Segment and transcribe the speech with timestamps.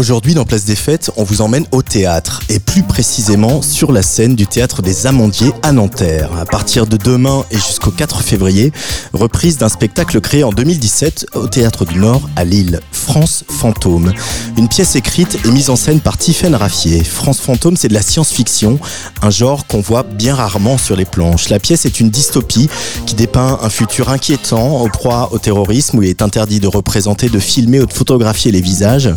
[0.00, 4.00] Aujourd'hui, dans Place des Fêtes, on vous emmène au théâtre, et plus précisément sur la
[4.00, 6.30] scène du théâtre des Amandiers à Nanterre.
[6.38, 8.72] À partir de demain et jusqu'au 4 février,
[9.12, 14.14] reprise d'un spectacle créé en 2017 au Théâtre du Nord à Lille, France Fantôme.
[14.56, 17.04] Une pièce écrite et mise en scène par Tiffaine Raffier.
[17.04, 18.78] France Fantôme, c'est de la science-fiction,
[19.20, 21.50] un genre qu'on voit bien rarement sur les planches.
[21.50, 22.70] La pièce est une dystopie
[23.04, 27.28] qui dépeint un futur inquiétant, au proie au terrorisme, où il est interdit de représenter,
[27.28, 29.12] de filmer ou de photographier les visages.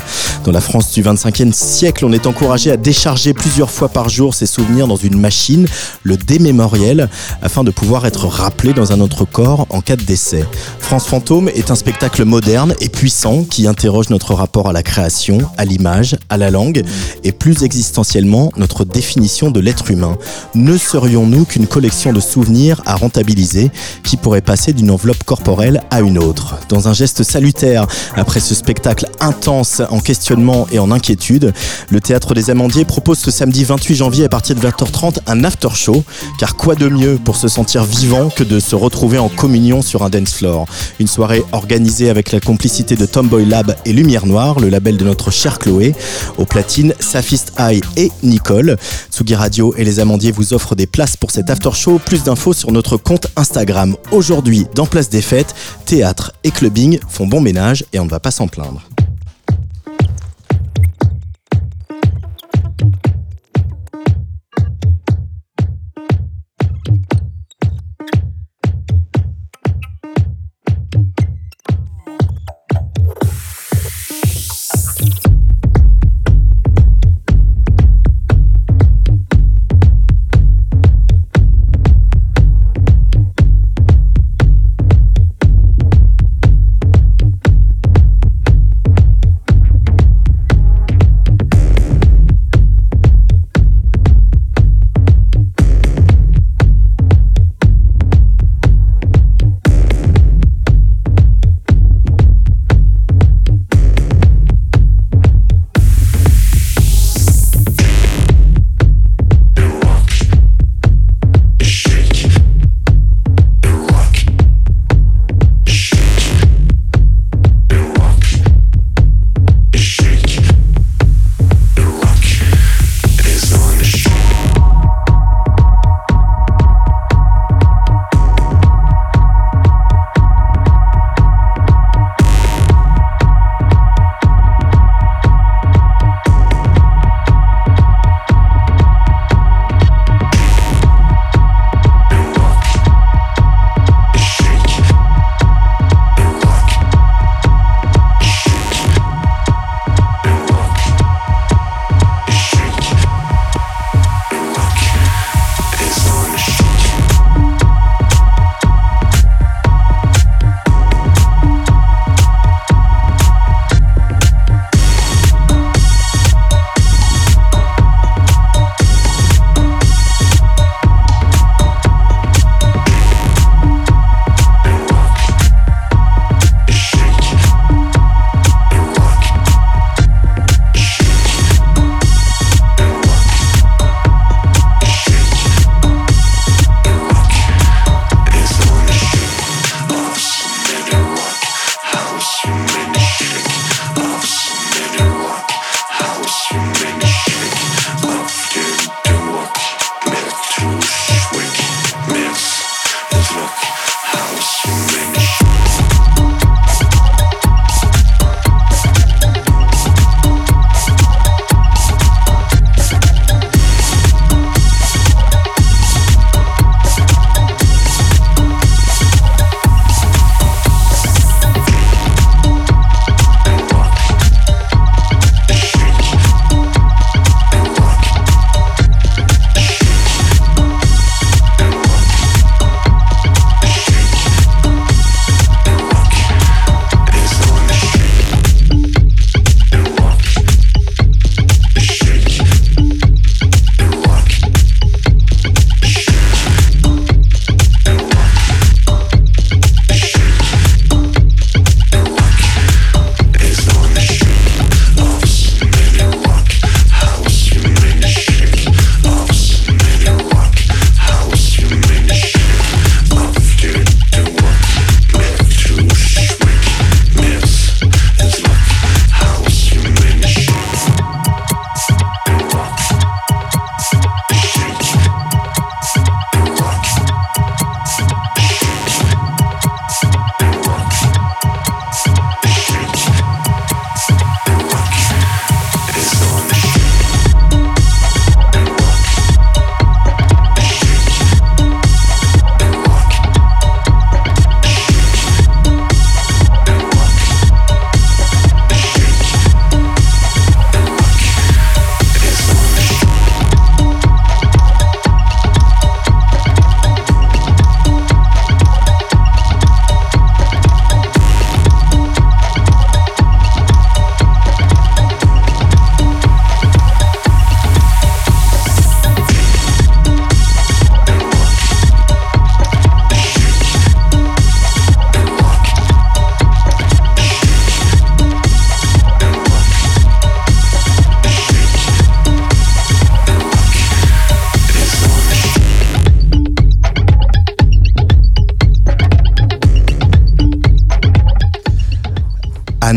[0.52, 4.88] La du 25e siècle, on est encouragé à décharger plusieurs fois par jour ses souvenirs
[4.88, 5.68] dans une machine,
[6.02, 7.10] le démémoriel,
[7.44, 10.44] afin de pouvoir être rappelé dans un autre corps en cas de décès.
[10.80, 15.38] France Fantôme est un spectacle moderne et puissant qui interroge notre rapport à la création,
[15.58, 16.84] à l'image, à la langue
[17.24, 20.18] et plus existentiellement notre définition de l'être humain.
[20.56, 23.70] Ne serions-nous qu'une collection de souvenirs à rentabiliser
[24.04, 26.56] qui pourrait passer d'une enveloppe corporelle à une autre?
[26.70, 31.54] Dans un geste salutaire, après ce spectacle intense en questionnement et en inquiétude,
[31.90, 35.70] le Théâtre des Amandiers propose ce samedi 28 janvier à partir de 20h30 un after
[35.74, 36.04] show,
[36.40, 40.04] car quoi de mieux pour se sentir vivant que de se retrouver en communion sur
[40.04, 40.66] un dance floor?
[41.00, 45.06] Une soirée organisée avec la complicité de Tomboy Lab et Lumière Noire, le label de
[45.06, 45.96] notre chère Chloé,
[46.38, 48.78] au platine Safist Eye et Nicole.
[49.12, 52.54] Tsugi Radio et les Amandiers vous offrent des places pour cet after show, plus d'infos
[52.54, 53.96] sur notre compte Instagram.
[54.12, 55.54] Aujourd'hui, dans Place des Fêtes,
[55.86, 58.82] théâtre et clubbing font bon ménage et on ne va pas s'en plaindre.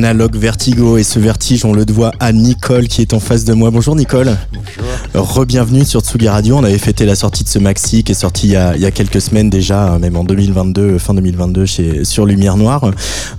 [0.06, 3.54] Analogue Vertigo et ce vertige, on le doit à Nicole qui est en face de
[3.54, 3.72] moi.
[3.72, 4.36] Bonjour Nicole.
[4.52, 4.95] Bonjour.
[5.18, 6.58] Re-bienvenue sur Tsugi Radio.
[6.58, 8.82] On avait fêté la sortie de ce maxi qui est sorti il y a, il
[8.82, 12.90] y a quelques semaines déjà, hein, même en 2022, fin 2022 chez, sur Lumière Noire.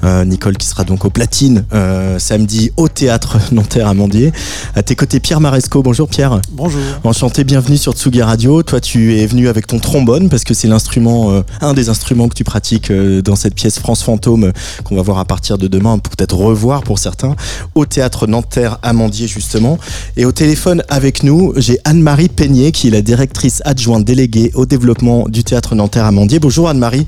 [0.04, 4.34] Euh, Nicole qui sera donc au platine euh, samedi au théâtre Nanterre Amandier.
[4.74, 5.84] À tes côtés Pierre Maresco.
[5.84, 6.42] Bonjour Pierre.
[6.52, 6.82] Bonjour.
[7.04, 8.64] Enchanté, bienvenue sur Tsugi Radio.
[8.64, 12.28] Toi tu es venu avec ton trombone parce que c'est l'instrument, euh, un des instruments
[12.28, 14.52] que tu pratiques euh, dans cette pièce France Fantôme
[14.84, 17.36] qu'on va voir à partir de demain, peut-être revoir pour certains,
[17.76, 19.78] au théâtre Nanterre Amandier justement.
[20.16, 24.66] Et au téléphone avec nous, j'ai Anne-Marie Peignet qui est la directrice adjointe déléguée au
[24.66, 26.40] développement du théâtre Nanterre Amandier.
[26.40, 27.06] Bonjour Anne-Marie.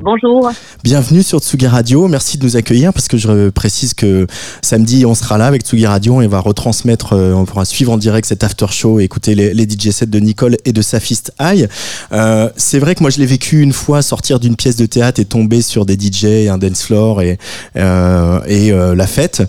[0.00, 0.48] Bonjour.
[0.84, 2.06] Bienvenue sur Tsugi Radio.
[2.06, 4.28] Merci de nous accueillir parce que je précise que
[4.62, 7.90] samedi on sera là avec Tsugi Radio et on va retransmettre, euh, on pourra suivre
[7.90, 11.32] en direct cet after show et écouter les, DJ sets de Nicole et de Safist
[11.40, 11.68] High.
[12.12, 15.18] Euh, c'est vrai que moi je l'ai vécu une fois sortir d'une pièce de théâtre
[15.18, 17.36] et tomber sur des DJ, un dance floor et,
[17.74, 19.42] euh, et la fête.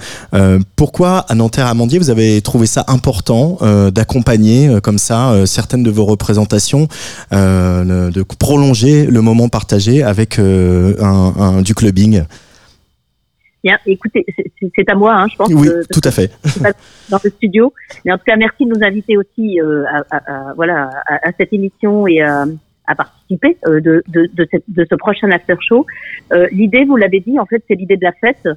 [0.76, 3.60] Pourquoi à Nanterre Amandier vous avez trouvé ça important
[3.94, 6.88] d'accompagner comme ça certaines de vos représentations,
[7.32, 12.24] de prolonger le moment partagé avec un, un, du clubbing
[13.64, 14.26] Bien, écoutez,
[14.76, 15.50] c'est à moi, hein, je pense.
[15.54, 16.32] Oui, tout à fait.
[17.10, 17.74] Dans le studio.
[18.06, 21.28] Mais en tout cas, merci de nous inviter aussi euh, à, à, à, voilà, à,
[21.28, 22.46] à, cette émission et à,
[22.96, 25.86] participer euh, de, de, de, cette, de, ce prochain after show.
[26.32, 28.48] Euh, l'idée, vous l'avez dit, en fait, c'est l'idée de la fête.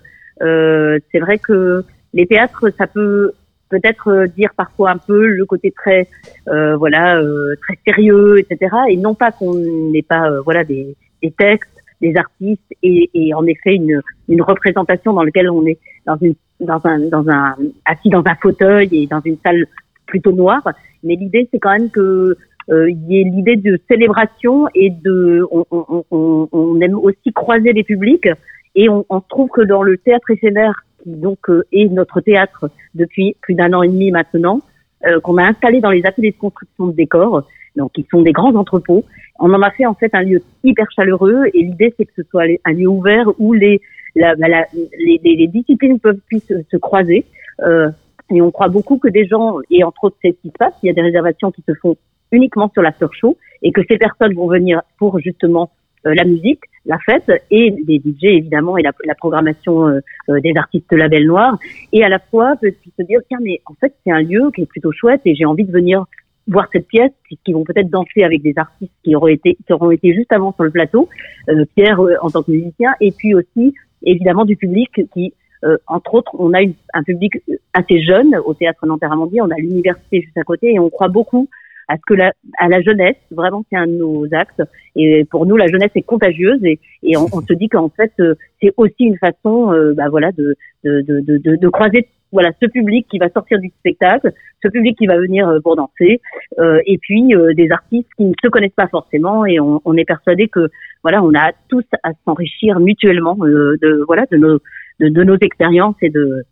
[0.41, 3.33] Euh, c'est vrai que les théâtres, ça peut
[3.71, 6.07] peut-être dire parfois un peu le côté très,
[6.47, 7.21] voilà,
[7.63, 8.71] très sérieux, etc.
[8.91, 11.72] Et non pas qu'on n'ait pas, voilà, des, des textes,
[12.03, 16.35] des artistes et, et, en effet une, une représentation dans laquelle on est dans une
[16.61, 17.57] dans un dans un
[17.87, 19.65] assis dans un fauteuil et dans une salle
[20.07, 20.69] plutôt noire.
[21.03, 22.37] Mais l'idée c'est quand même que
[22.71, 27.73] euh, y ait l'idée de célébration et de on, on, on, on, aime aussi croiser
[27.73, 28.29] les publics
[28.75, 32.71] et on, on trouve que dans le théâtre éphémère qui donc euh, est notre théâtre
[32.95, 34.61] depuis plus d'un an et demi maintenant
[35.07, 37.45] euh, qu'on a installé dans les ateliers de construction de décors
[37.77, 39.05] donc qui sont des grands entrepôts
[39.39, 42.23] on en a fait en fait un lieu hyper chaleureux et l'idée c'est que ce
[42.31, 43.81] soit un lieu ouvert où les,
[44.15, 47.25] la, la, les, les, disciplines peuvent puissent se croiser.
[47.61, 47.91] Euh,
[48.31, 50.75] et on croit beaucoup que des gens, et entre autres c'est ce qui se passe,
[50.83, 51.97] il y a des réservations qui se font
[52.31, 55.71] uniquement sur la sur show et que ces personnes vont venir pour justement
[56.07, 60.01] euh, la musique, la fête et des DJ évidemment et la, la programmation euh,
[60.31, 61.59] euh des artistes label noir
[61.93, 64.63] et à la fois peut se dire tiens mais en fait c'est un lieu qui
[64.63, 66.07] est plutôt chouette et j'ai envie de venir
[66.53, 69.91] voir cette pièce puisqu'ils vont peut-être danser avec des artistes qui auraient été qui auront
[69.91, 71.09] été juste avant sur le plateau
[71.49, 75.77] euh, Pierre euh, en tant que musicien et puis aussi évidemment du public qui euh,
[75.87, 77.35] entre autres on a une, un public
[77.73, 81.09] assez jeune au théâtre Nanterre Amandier on a l'université juste à côté et on croit
[81.09, 81.49] beaucoup
[81.89, 84.61] à ce que la, à la jeunesse vraiment c'est un de nos axes
[84.95, 88.13] et pour nous la jeunesse est contagieuse et, et on, on se dit qu'en fait
[88.21, 92.67] euh, c'est aussi une façon bah voilà de de, de, de, de croiser voilà ce
[92.67, 96.21] public qui va sortir du spectacle, ce public qui va venir euh, pour danser,
[96.59, 99.97] euh, et puis euh, des artistes qui ne se connaissent pas forcément, et on, on
[99.97, 100.69] est persuadé que
[101.03, 104.59] voilà, on a tous à s'enrichir mutuellement euh, de voilà de nos
[105.01, 106.43] de, de nos expériences et de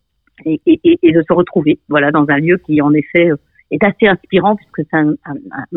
[0.44, 3.30] et, et, et, de se retrouver voilà dans un lieu qui en effet
[3.70, 5.34] est assez inspirant puisque c'est un, un,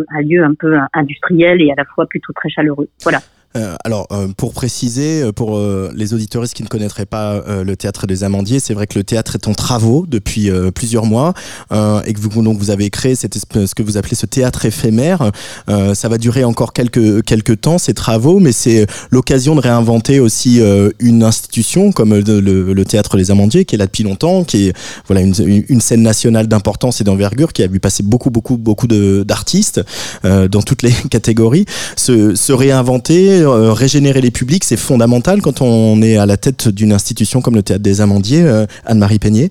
[0.09, 2.87] un, lieu un peu industriel et à la fois plutôt très chaleureux.
[3.03, 3.19] Voilà.
[3.55, 7.63] Euh, alors, euh, pour préciser, euh, pour euh, les auditoristes qui ne connaîtraient pas euh,
[7.63, 11.33] le théâtre des Amandiers, c'est vrai que le théâtre est en travaux depuis plusieurs mois
[11.71, 15.31] et que vous donc vous avez créé cette ce que vous appelez ce théâtre éphémère.
[15.67, 20.59] ça va durer encore quelques quelques temps ces travaux, mais c'est l'occasion de réinventer aussi
[20.99, 24.67] une institution comme le, le, le, théâtre des Amandiers qui est là depuis longtemps, qui
[24.67, 24.73] est
[25.07, 25.33] voilà une,
[25.69, 29.81] une scène nationale d'importance et d'envergure qui a vu passer beaucoup beaucoup beaucoup d'artistes
[30.23, 31.65] dans toutes les catégories.
[31.95, 36.67] Se, se réinventer euh, régénérer les publics, c'est fondamental quand on est à la tête
[36.67, 38.43] d'une institution comme le Théâtre des Amandiers.
[38.43, 39.49] Euh, Anne-Marie Peignet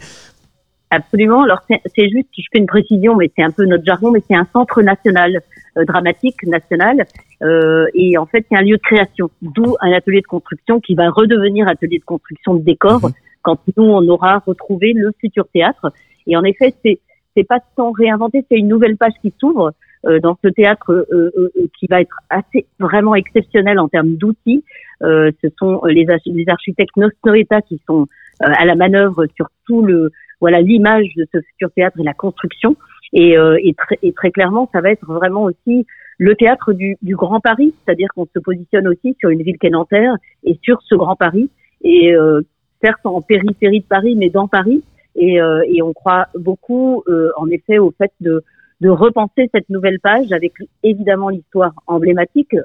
[0.91, 1.43] Absolument.
[1.45, 4.37] Alors c'est juste, je fais une précision, mais c'est un peu notre jargon, mais c'est
[4.37, 5.41] un centre national
[5.79, 7.07] euh, dramatique national,
[7.43, 10.95] euh, et en fait c'est un lieu de création, d'où un atelier de construction qui
[10.95, 13.13] va redevenir atelier de construction de décors mmh.
[13.41, 15.91] quand nous on aura retrouvé le futur théâtre.
[16.27, 16.99] Et en effet c'est
[17.35, 19.73] c'est pas tant réinventer, c'est une nouvelle page qui s'ouvre.
[20.05, 24.65] Euh, dans ce théâtre euh, euh, qui va être assez vraiment exceptionnel en termes d'outils.
[25.01, 28.07] ce sont les, les architectes Nostorita qui sont
[28.41, 32.77] à la manœuvre sur tout le voilà l'image de ce futur théâtre et la construction.
[33.13, 35.87] Et, et, très, et, très, clairement, ça va être vraiment aussi
[36.19, 39.71] le théâtre du, du Grand Paris, c'est-à-dire qu'on se positionne aussi sur une ville qu'est
[39.71, 41.51] Nanterre et sur ce Grand Paris.
[41.83, 42.41] Et euh,
[42.83, 44.83] certes en périphérie de Paris, mais dans Paris.
[45.15, 48.43] Et, euh, et on croit beaucoup, euh, en effet, au fait de
[48.83, 52.57] de repenser cette nouvelle page avec évidemment l'histoire emblématique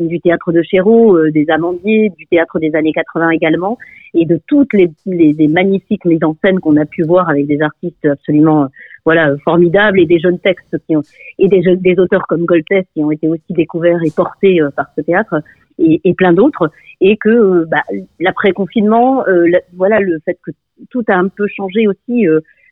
[0.00, 3.78] du théâtre de Chéreau, des Amandiers, du théâtre des années 80 également,
[4.12, 7.60] et de toutes les, les, magnifiques mises en scène qu'on a pu voir avec des
[7.62, 8.66] artistes absolument
[9.04, 11.02] voilà formidables et des jeunes textes qui ont,
[11.38, 15.02] et des, des auteurs comme Goltès qui ont été aussi découverts et portés par ce
[15.02, 15.42] théâtre
[15.78, 17.84] et, et plein d'autres et que bah,
[18.18, 19.24] l'après confinement
[19.74, 20.50] voilà le fait que
[20.90, 22.26] tout a un peu changé aussi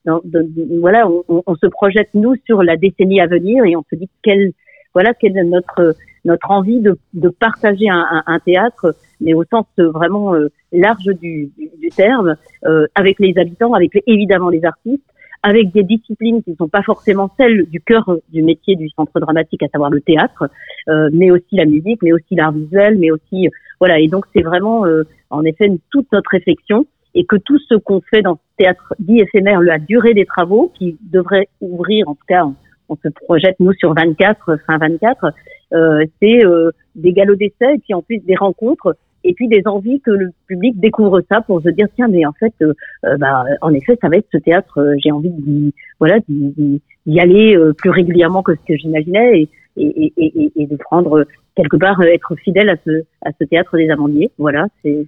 [0.05, 4.53] voilà, on, se projette nous sur la décennie à venir et on se dit quelle
[4.95, 9.45] voilà quelle est notre notre envie de, de partager un, un, un, théâtre, mais au
[9.45, 15.03] sens vraiment euh, large du, du, terme, euh, avec les habitants, avec évidemment les artistes,
[15.43, 19.19] avec des disciplines qui ne sont pas forcément celles du cœur du métier du centre
[19.19, 20.51] dramatique, à savoir le théâtre,
[20.89, 23.99] euh, mais aussi la musique, mais aussi l'art visuel, mais aussi voilà.
[23.99, 24.85] Et donc c'est vraiment
[25.31, 29.21] en effet toute notre réflexion et que tout ce qu'on fait dans ce théâtre dit
[29.21, 32.45] éphémère, la durée des travaux, qui devrait ouvrir, en tout cas,
[32.89, 35.33] on, se projette nous sur 24, fin 24,
[35.73, 39.63] euh, c'est euh, des galops d'essai et puis en plus des rencontres et puis des
[39.67, 42.73] envies que le public découvre ça pour se dire tiens mais en fait euh,
[43.05, 47.21] euh bah, en effet ça va être ce théâtre euh, j'ai envie d'y voilà d'y
[47.21, 51.25] aller plus régulièrement que ce que j'imaginais et, et, et, et, de prendre
[51.55, 54.31] quelque part être fidèle à ce à ce théâtre des amandiers.
[54.39, 55.07] Voilà c'est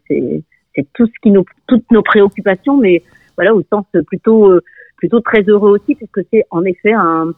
[0.74, 3.02] c'est tout ce qui nous, toutes nos préoccupations, mais
[3.36, 4.60] voilà au sens plutôt euh,
[4.96, 7.32] plutôt très heureux aussi, puisque c'est en effet un,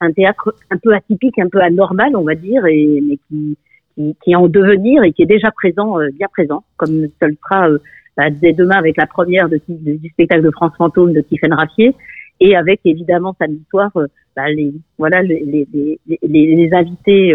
[0.00, 3.56] un théâtre un peu atypique, un peu anormal, on va dire, et mais qui,
[3.94, 7.10] qui, qui est en devenir et qui est déjà présent, euh, bien présent, comme le
[7.20, 7.78] sera euh,
[8.16, 11.94] bah, dès demain avec la première de, du spectacle de France Fantôme de Tiffaine Raffier,
[12.40, 13.90] et avec évidemment samedi soir
[14.36, 16.18] bah, les voilà les, les, les,
[16.56, 17.34] les invités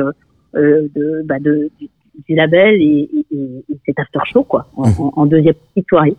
[0.53, 1.69] de, bah, de,
[2.27, 5.11] du label et, et, et cet after show quoi en, mmh.
[5.15, 6.15] en deuxième petite soirée.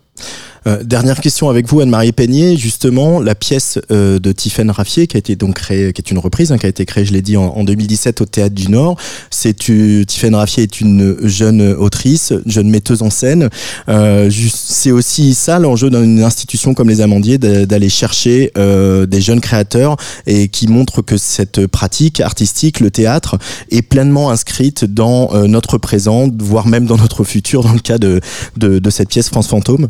[0.68, 2.56] Euh, dernière question avec vous, Anne-Marie Peignet.
[2.56, 6.18] Justement, la pièce euh, de Tiffaine Raffier, qui a été donc créée, qui est une
[6.18, 8.96] reprise, hein, qui a été créée, je l'ai dit, en, 2017 au Théâtre du Nord.
[9.30, 13.48] C'est Tiffaine Raffier est une jeune autrice, jeune metteuse en scène.
[13.88, 19.96] Euh, c'est aussi ça l'enjeu d'une institution comme les Amandiers, d'aller chercher des jeunes créateurs
[20.26, 23.38] et qui montrent que cette pratique artistique, le théâtre,
[23.70, 28.20] est pleinement inscrite dans notre présent, voire même dans notre futur, dans le cas de,
[28.56, 29.88] de cette pièce France Fantôme.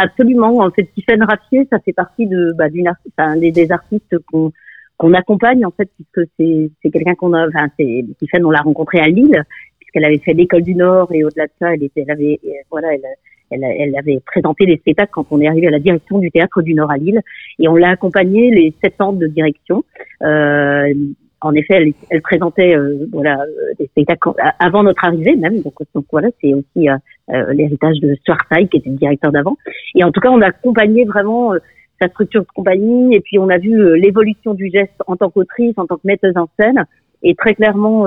[0.00, 0.58] Absolument.
[0.58, 4.50] En fait, Tiffaine Raffier, ça fait partie de bah, d'une enfin, des, artistes qu'on
[4.96, 7.46] qu'on accompagne en fait, puisque c'est c'est quelqu'un qu'on a.
[7.46, 9.44] Enfin, c'est Tiffaine, on l'a rencontrée à Lille,
[9.78, 12.40] puisqu'elle avait fait l'école du Nord et au-delà de ça, elle était, elle avait,
[12.70, 13.02] voilà, elle,
[13.50, 16.62] elle, elle, avait présenté des spectacles quand on est arrivé à la direction du théâtre
[16.62, 17.20] du Nord à Lille,
[17.58, 19.84] et on l'a accompagnée les sept ans de direction.
[20.22, 20.94] Euh,
[21.42, 25.60] en effet, elle, elle présentait euh, voilà euh, des spectacles avant notre arrivée même.
[25.62, 28.38] Donc, donc voilà, c'est aussi euh, l'héritage de Stuart
[28.70, 29.56] qui était le directeur d'avant.
[29.94, 31.52] Et en tout cas, on a accompagné vraiment
[32.00, 35.74] sa structure de compagnie et puis on a vu l'évolution du geste en tant qu'autrice,
[35.76, 36.84] en tant que metteuse en scène.
[37.22, 38.06] Et très clairement,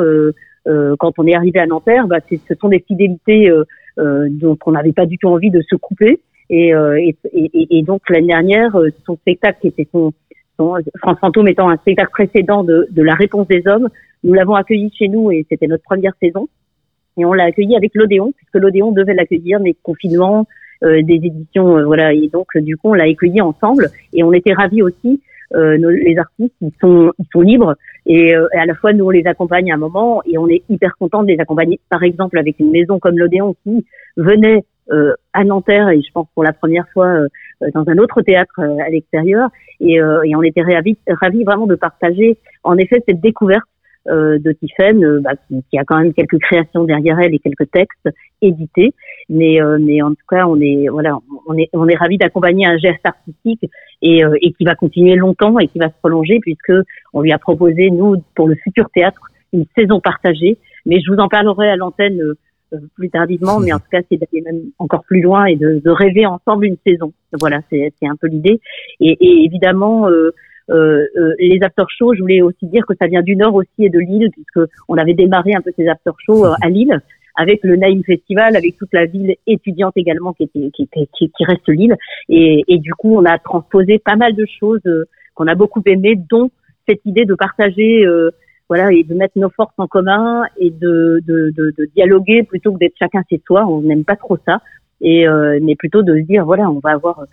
[0.65, 3.51] quand on est arrivé à Nanterre, bah, ce sont des fidélités
[3.97, 6.21] dont on n'avait pas du tout envie de se couper.
[6.49, 8.75] Et, et, et, et donc l'année dernière,
[9.05, 10.11] son spectacle qui était son
[10.57, 13.89] France Fantôme étant un spectacle précédent de, de La Réponse des Hommes,
[14.23, 16.47] nous l'avons accueilli chez nous et c'était notre première saison.
[17.17, 20.47] Et on l'a accueilli avec l'Odéon, puisque l'Odéon devait l'accueillir, mais confinement,
[20.83, 22.13] euh, des éditions, euh, voilà.
[22.13, 25.21] Et donc, du coup, on l'a accueilli ensemble et on était ravis aussi.
[25.53, 27.75] Euh, les artistes, ils sont, ils sont libres
[28.07, 30.63] et, et, à la fois nous on les accompagne à un moment et on est
[30.67, 31.79] hyper content de les accompagner.
[31.89, 33.85] Par exemple, avec une maison comme l'Odéon qui
[34.17, 37.27] venait euh, à Nanterre et je pense pour la première fois euh,
[37.73, 39.49] dans un autre théâtre euh, à l'extérieur.
[39.79, 43.65] Et, et, on était ravis, ravis vraiment de partager en effet cette découverte
[44.05, 48.09] de Tiffaine bah, qui, qui, a quand même quelques créations derrière elle et quelques textes
[48.41, 48.93] édités.
[49.29, 52.77] Mais mais en tout cas on est voilà on est on est ravis d'accompagner un
[52.77, 53.69] geste artistique
[54.01, 56.73] et, et qui va continuer longtemps et qui va se prolonger puisque
[57.13, 59.21] on lui a proposé nous pour le futur théâtre
[59.53, 60.57] une saison partagée.
[60.85, 62.37] Mais je vous en parlerai à l'antenne euh,
[62.95, 65.89] plus tardivement, mais en tout cas, c'est d'aller même encore plus loin et de, de
[65.89, 67.13] rêver ensemble une saison.
[67.39, 68.59] Voilà, c'est un peu l'idée.
[68.99, 70.31] Et, et, évidemment, euh,
[70.69, 73.67] euh, euh, les after shows, je voulais aussi dire que ça vient du Nord aussi
[73.79, 76.99] et de Lille, puisque on avait démarré un peu ces after shows à Lille
[77.35, 81.45] avec le Naïm Festival, avec toute la ville étudiante également qui, était, qui, qui, qui
[81.45, 81.95] reste Lille.
[82.29, 84.81] Et, et, du coup, on a transposé pas mal de choses
[85.33, 86.51] qu'on a beaucoup aimées, dont
[86.87, 88.05] cette idée de partager
[88.69, 92.73] voilà, et de mettre nos forces en commun et de, de, de, de dialoguer plutôt
[92.73, 93.65] que d'être chacun chez soi.
[93.65, 94.61] On n'aime pas trop ça,
[95.01, 97.25] et euh, mais plutôt de se dire voilà, on va avoir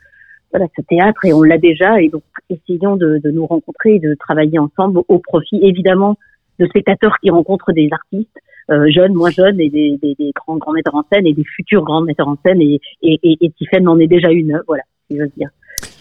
[0.52, 3.98] voilà ce théâtre et on l'a déjà, et donc essayons de, de nous rencontrer et
[4.00, 6.16] de travailler ensemble au profit évidemment
[6.58, 8.38] de spectateurs qui rencontrent des artistes.
[8.70, 11.42] Euh, jeunes, moins jeunes, et des, des, des, grands grands metteurs en scène et des
[11.42, 14.84] futurs grands metteurs en scène et et, et, et Tiffen en est déjà une, voilà,
[15.08, 15.48] si j'ose dire.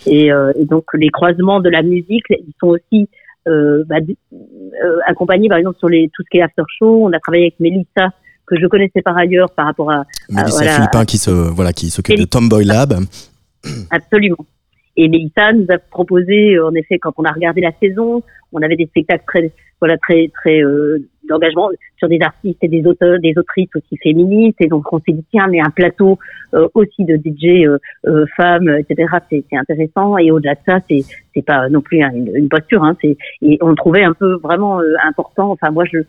[0.05, 3.05] Et, euh, et donc les croisements de la musique, ils sont aussi euh,
[3.45, 3.95] bah,
[5.07, 7.05] accompagné par exemple sur les tout ce qui est after show.
[7.05, 8.09] On a travaillé avec Mélissa
[8.45, 12.17] que je connaissais par ailleurs par rapport à Mélissa Philippin qui se voilà qui s'occupe
[12.17, 12.93] de Tomboy Lab.
[13.91, 14.45] Absolument.
[15.01, 18.75] Et Mélissa nous a proposé, en effet, quand on a regardé la saison, on avait
[18.75, 23.33] des spectacles très, voilà, très, très euh, d'engagement sur des artistes et des auteurs, des
[23.37, 24.59] autrices aussi féministes.
[24.59, 26.17] Et donc on s'est dit tiens, mais un plateau
[26.53, 29.07] euh, aussi de DJ euh, euh, femmes, etc.
[29.29, 30.17] C'est, intéressant.
[30.17, 32.83] Et au-delà de ça, c'est c'est pas non plus une, posture.
[32.83, 35.51] Hein, c'est et on trouvait un peu vraiment euh, important.
[35.51, 35.99] Enfin moi je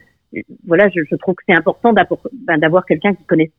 [0.67, 3.51] voilà, je, je trouve que c'est important ben, d'avoir quelqu'un qui connaisse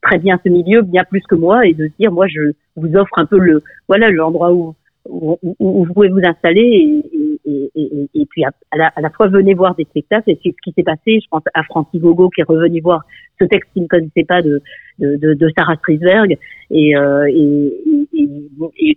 [0.00, 3.18] très bien ce milieu, bien plus que moi, et de dire moi je vous offre
[3.18, 4.74] un peu le voilà l'endroit où
[5.08, 9.10] où, où, vous pouvez vous installer et, et, et, et puis à, la, à, la,
[9.10, 12.00] fois venez voir des spectacles et c'est ce qui s'est passé je pense à Francis
[12.00, 13.02] Gogo qui est revenu voir
[13.38, 14.62] ce texte qu'il ne connaissait pas de,
[14.98, 16.38] de, de, de Sarah Strisberg
[16.70, 17.74] et, euh, et,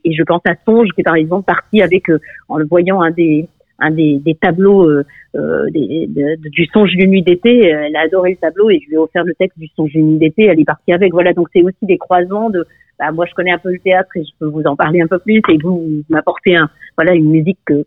[0.05, 3.11] je pense à Songe qui est par exemple parti avec euh, en le voyant un
[3.11, 3.47] des
[3.79, 7.65] un des, des tableaux euh, euh des, du songe d'une nuit d'été.
[7.67, 10.13] Elle a adoré le tableau et je lui ai offert le texte du songe d'une
[10.13, 10.45] nuit d'été.
[10.45, 11.11] Elle est partie avec.
[11.11, 12.65] Voilà, donc c'est aussi des croisements de
[12.99, 15.07] bah, moi je connais un peu le théâtre et je peux vous en parler un
[15.07, 17.83] peu plus et vous, m'apportez un voilà une musique que,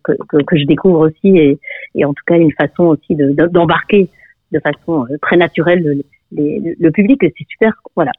[0.53, 1.37] je découvre aussi
[1.95, 4.09] et, en tout cas une façon aussi de d'embarquer
[4.53, 8.13] de, façon euh, très naturelle le, public c'est super voilà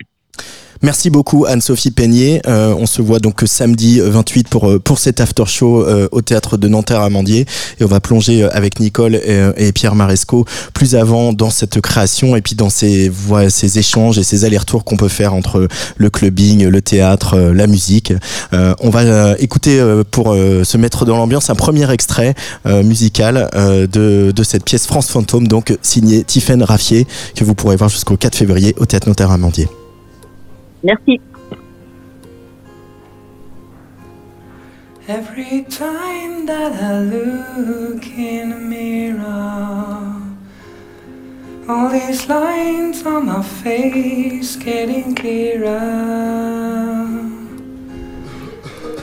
[0.84, 2.41] Merci beaucoup Anne-Sophie Peignet.
[2.48, 6.22] Euh, on se voit donc samedi 28 pour euh, pour cet after show euh, au
[6.22, 7.46] théâtre de Nanterre Amandier
[7.80, 12.41] et on va plonger avec Nicole et, Pierre Maresco plus avant dans cette création et
[12.41, 13.12] puis dans ces
[13.50, 15.67] ces échanges et ces allers-retours qu'on peut faire entre
[15.98, 18.13] le clubbing, le théâtre, la musique.
[18.52, 24.63] on va écouter pour se mettre dans l'ambiance un premier extrait musical de de cette
[24.63, 28.86] pièce France Fantôme donc signé Tiffaine Raffier que vous pourrez voir jusqu'au 4 février au
[28.86, 29.67] théâtre Nanterre Amandier.
[30.84, 31.22] Merci.
[35.08, 40.22] Every time that I look in a mirror,
[41.70, 45.70] all these lines on my face getting clearer.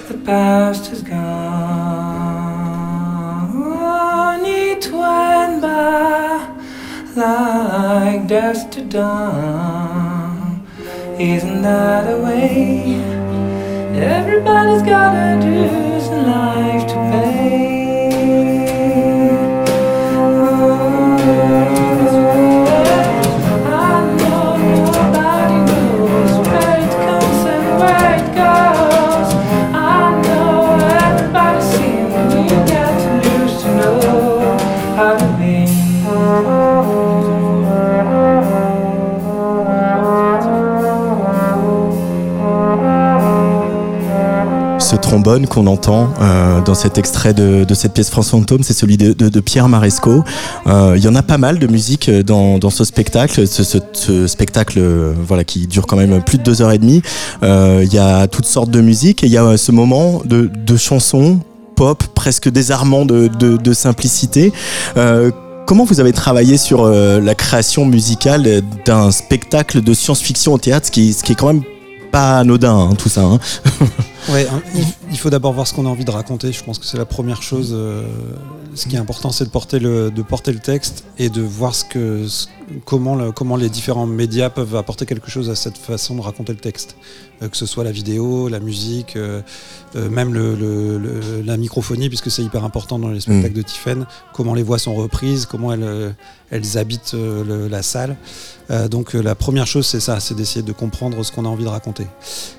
[0.08, 1.24] The past is gone,
[4.44, 6.48] it went by
[7.14, 9.97] like dust to dawn.
[11.20, 12.94] Isn't that a way?
[14.00, 17.27] Everybody's gotta do some life to pay.
[45.08, 49.40] Trombone qu'on entend euh, dans cet extrait de, cette pièce France Fantôme, c'est celui de,
[49.40, 50.22] Pierre Maresco.
[50.66, 54.80] Euh, il y en a pas mal de musique dans, dans ce spectacle, ce, spectacle
[55.26, 57.00] voilà qui dure quand même plus de deux heures et demie.
[57.42, 60.76] Euh, il y a toutes sortes de musique et il y a ce moment de,
[60.76, 61.40] chansons
[61.74, 64.52] pop presque désarmant de, simplicité.
[64.98, 65.30] Euh,
[65.66, 70.86] comment vous avez travaillé sur euh, la création musicale d'un spectacle de science-fiction au théâtre,
[70.86, 71.62] ce qui est quand même
[72.10, 73.22] pas anodin, hein, tout ça.
[73.22, 73.38] Hein.
[74.30, 74.62] ouais, hein,
[75.10, 76.52] il, faut d'abord voir ce qu'on a envie de raconter.
[76.52, 77.70] Je pense que c'est la première chose.
[77.72, 78.06] Euh,
[78.74, 81.74] ce qui est important, c'est de porter le, de porter le texte et de voir
[81.74, 82.26] ce que,
[82.84, 86.52] comment, le, comment les différents médias peuvent apporter quelque chose à cette façon de raconter
[86.52, 86.96] le texte.
[87.40, 89.42] Euh, que ce soit la vidéo, la musique, euh,
[89.94, 93.58] même le, la microphonie, puisque c'est hyper important dans les spectacles mm.
[93.58, 94.06] de Tiffen.
[94.32, 96.14] Comment les voix sont reprises, comment elles,
[96.50, 98.16] elles habitent la salle.
[98.90, 101.68] donc la première chose, c'est ça, c'est d'essayer de comprendre ce qu'on a envie de
[101.68, 102.06] raconter.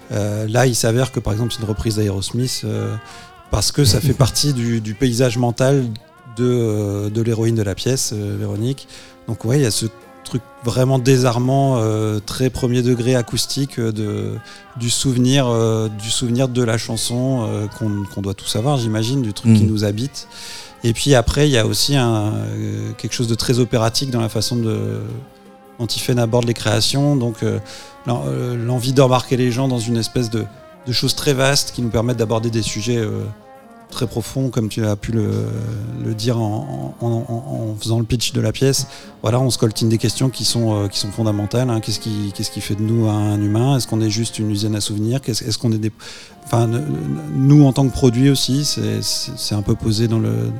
[0.10, 2.96] là, il s'avère que par exemple, une reprise d'Aerosmith euh,
[3.52, 5.86] parce que ça fait partie du, paysage mental
[6.38, 8.88] de, euh, de l'héroïne de la pièce, euh, Véronique.
[9.30, 9.86] Donc ouais, il y a ce
[10.26, 11.82] truc vraiment désarmant,
[12.26, 14.34] très premier degré acoustique de,
[14.76, 15.48] du, souvenir,
[15.98, 19.68] du souvenir de la chanson qu'on doit tout savoir, j'imagine, du truc qui mm.
[19.68, 20.28] nous habite.
[20.84, 22.34] Et puis après, il y a aussi un,
[22.98, 25.00] quelque chose de très opératique dans la façon de,
[25.80, 25.88] dont
[26.18, 27.16] aborde les créations.
[27.16, 27.38] Donc
[28.06, 30.44] l'envie d'embarquer les gens dans une espèce de,
[30.90, 33.24] de choses très vastes qui nous permettent d'aborder des sujets euh,
[33.90, 38.88] très profonds, comme tu as pu le, dire en, faisant le pitch de la pièce.
[39.22, 41.70] Voilà, on se coltine des questions qui sont, euh, qui sont fondamentales.
[41.70, 41.80] Hein.
[41.82, 43.78] Qu'est-ce qui, qu'est-ce qui fait de nous un humain?
[43.78, 45.20] Est-ce qu'on est juste une usine à souvenirs?
[45.28, 45.92] Est-ce qu'on est des,
[46.46, 46.68] enfin,
[47.34, 50.52] nous en tant que produit aussi, c'est un peu posé dans le,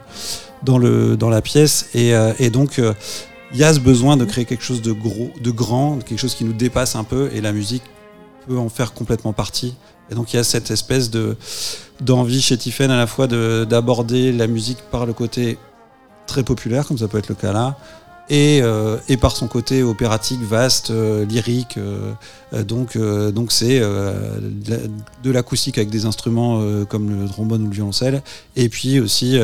[0.64, 2.82] dans le, dans la pièce, et, euh, donc.
[3.52, 6.36] il y a ce besoin de créer quelque chose de gros, de grand, quelque chose
[6.36, 7.82] qui nous dépasse un peu, et la musique
[8.48, 9.74] peut en faire complètement partie.
[10.12, 11.36] Et donc il y a cette espèce de
[12.02, 15.58] d'envie chez Tiffen à la fois d'aborder la musique par le côté
[16.28, 17.78] très populaire, comme ça peut être le cas là,
[18.30, 21.78] et, euh, et par son côté opératique, vaste, euh, lyrique.
[21.78, 22.14] euh,
[22.64, 24.78] donc, donc c'est de la-
[25.24, 28.22] de l'acoustique avec des instruments comme le trombone ou le violoncelle,
[28.56, 29.38] et puis aussi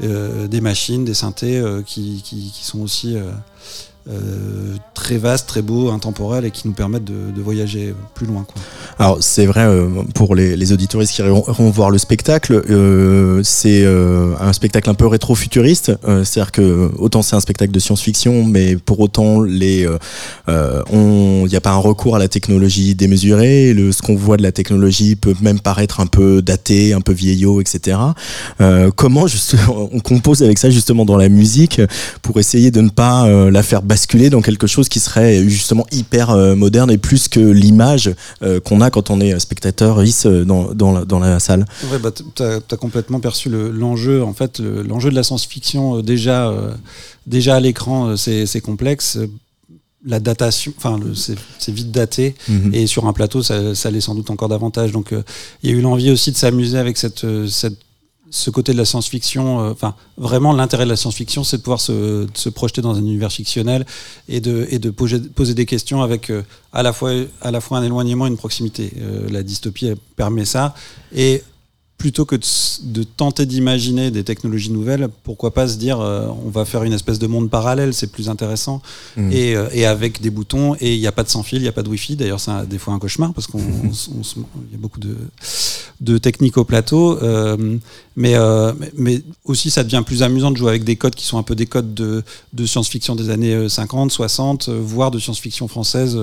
[0.00, 3.16] des machines, des synthés qui, qui sont aussi
[4.08, 8.46] euh, très vastes, très beaux, intemporels et qui nous permettent de, voyager plus loin.
[9.00, 13.84] Alors c'est vrai euh, pour les, les auditoristes qui iront, voir le spectacle, euh, c'est
[13.84, 15.92] un spectacle un peu rétro-futuriste.
[16.04, 21.72] C'est-à-dire que autant c'est un spectacle de science-fiction, mais pour autant il n'y a pas
[21.72, 23.74] un recours à la technologie démesurée.
[23.90, 27.60] Ce qu'on voit de la technologie peut même paraître un peu daté, un peu vieillot,
[27.60, 27.98] etc.
[28.94, 29.26] Comment
[29.68, 31.80] on compose avec ça justement dans la musique
[32.22, 33.82] pour essayer de ne pas la faire
[34.30, 38.10] dans quelque chose qui serait justement hyper euh, moderne et plus que l'image
[38.42, 41.64] euh, qu'on a quand on est spectateur is euh, dans, dans, la, dans la salle.
[41.90, 44.22] Ouais, bah, tu as, complètement perçu le- l'enjeu.
[44.22, 46.52] en fait, le- l'enjeu de la science-fiction, déjà,
[47.26, 49.18] déjà à l'écran, c'est complexe.
[50.04, 51.00] La datation, enfin,
[51.58, 52.34] c'est vite daté.
[52.48, 52.72] Mhm.
[52.74, 54.92] Et sur un plateau, ça, ça l'est sans doute encore davantage.
[54.92, 55.22] Donc, euh,
[55.62, 57.78] il y a eu l'envie aussi de s'amuser avec cette, cette,
[58.30, 59.60] ce côté de la science-fiction.
[59.60, 63.32] euh, Enfin, vraiment, l'intérêt de la science-fiction, c'est de pouvoir se, projeter dans un univers
[63.32, 63.86] fictionnel
[64.28, 67.12] et de, poser, des questions avec euh, à, la fois,
[67.42, 68.92] un éloignement et une proximité.
[68.98, 70.74] Euh, la dystopie permet ça.
[71.14, 71.42] Et
[71.98, 72.36] plutôt que
[72.82, 76.92] de, tenter d'imaginer des technologies nouvelles, pourquoi pas se dire euh, on va faire une
[76.92, 78.82] espèce de monde parallèle, c'est plus intéressant
[79.32, 81.62] et, euh, et avec des boutons et il n'y a pas de sans fil, il
[81.62, 82.14] n'y a pas de wifi.
[82.14, 84.78] D'ailleurs, c'est des fois un cauchemar parce qu'on on s- on se- il y a
[84.78, 85.16] beaucoup de,
[86.02, 87.78] de techniques au plateau, euh,
[88.14, 88.34] mais,
[88.94, 91.54] mais- aussi ça devient plus amusant de jouer avec des codes qui sont un peu
[91.54, 96.18] des codes de, de science-fiction des années euh, 50, 60, euh, voire de science-fiction française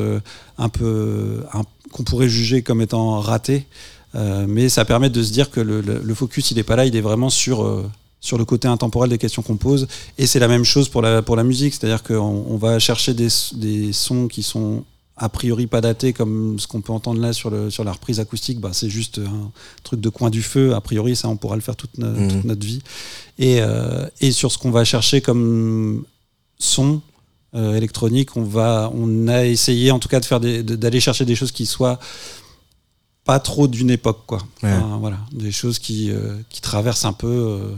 [0.59, 3.65] un peu un- qu'on pourrait juger comme étant raté.
[4.15, 6.75] Euh, mais ça permet de se dire que le, le- le focus, il n'est pas
[6.75, 7.89] là, il est vraiment sur, euh,
[8.21, 9.87] sur le côté intemporel des questions qu'on pose.
[10.17, 13.13] Et c'est la même chose pour la, pour la musique, c'est-à-dire qu'on on va chercher
[13.13, 14.83] des, des sons qui sont
[15.15, 18.19] a priori pas datés, comme ce qu'on peut entendre là sur, le, sur la reprise
[18.19, 18.59] acoustique.
[18.59, 19.51] Bah, c'est juste un
[19.83, 20.73] truc de coin du feu.
[20.73, 22.27] A priori, ça, on pourra le faire toute, no- Mhm.
[22.31, 22.81] toute notre vie.
[23.37, 26.03] Et, euh, et sur ce qu'on va chercher comme
[26.57, 27.01] son,
[27.55, 31.35] euh, électronique, on va, on a essayé en tout cas de faire d'aller chercher des
[31.35, 31.99] choses qui soient
[33.25, 34.39] pas trop d'une époque, quoi.
[34.61, 34.71] Ouais.
[34.73, 37.75] Enfin, voilà, des choses qui, euh, qui traversent un peu euh,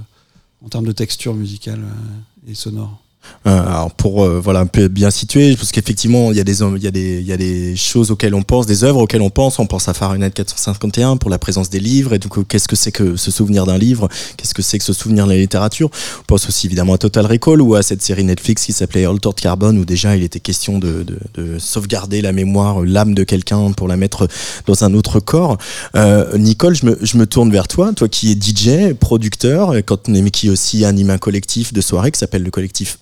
[0.65, 3.01] en termes de texture musicale euh, et sonore.
[3.47, 6.61] Euh, alors pour euh, voilà un peu bien situer, parce qu'effectivement il y a des
[6.61, 9.21] il y a des il y a des choses auxquelles on pense, des œuvres auxquelles
[9.21, 9.59] on pense.
[9.59, 12.91] On pense à Fahrenheit 451 pour la présence des livres et donc qu'est-ce que c'est
[12.91, 15.89] que ce souvenir d'un livre, qu'est-ce que c'est que ce souvenir de la littérature?
[16.21, 19.35] On pense aussi évidemment à Total Recall ou à cette série Netflix qui s'appelait Altered
[19.35, 23.71] Carbon où déjà il était question de, de, de sauvegarder la mémoire, l'âme de quelqu'un
[23.71, 24.27] pour la mettre
[24.65, 25.57] dans un autre corps.
[25.95, 30.07] Euh, Nicole, je me, je me tourne vers toi, toi qui es DJ, producteur, quand,
[30.07, 32.99] mais qui aussi anime un collectif de soirée qui s'appelle le collectif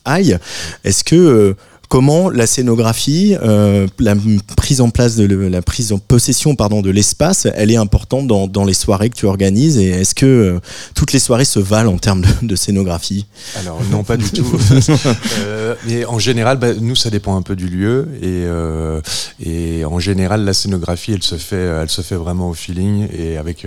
[0.83, 1.53] Est-ce que euh,
[1.93, 4.15] comment la scénographie, euh, la
[4.57, 8.47] prise en place de la prise en possession pardon de l'espace, elle est importante dans,
[8.47, 10.59] dans les soirées que tu organises et est-ce que euh,
[10.95, 13.27] toutes les soirées se valent en termes de, de scénographie?
[13.59, 14.43] Alors non, pas du tout.
[15.39, 18.45] Euh, mais en général, bah, nous, ça dépend un peu du lieu et,
[19.45, 23.37] et en général, la scénographie, elle se fait, elle se fait vraiment au feeling et
[23.37, 23.65] avec,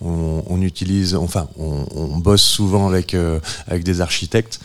[0.00, 3.16] on, on utilise, enfin, on, on bosse souvent avec
[3.66, 4.60] avec des architectes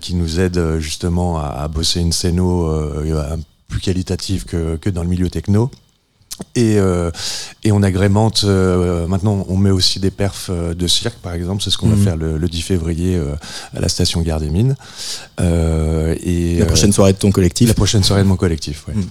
[0.00, 3.36] qui nous aident justement à, à bosser une scéno euh,
[3.68, 5.70] plus qualitative que, que dans le milieu techno.
[6.54, 7.10] Et, euh,
[7.64, 11.62] et on agrémente, euh, maintenant on met aussi des perfs euh, de cirque par exemple,
[11.62, 13.34] c'est ce qu'on va faire le, le 10 février euh,
[13.76, 14.74] à la station Gare des Mines.
[15.40, 18.84] Et, La prochaine soirée de ton collectif la prochaine soirée de mon collectif.
[18.92, 19.04] Mhm.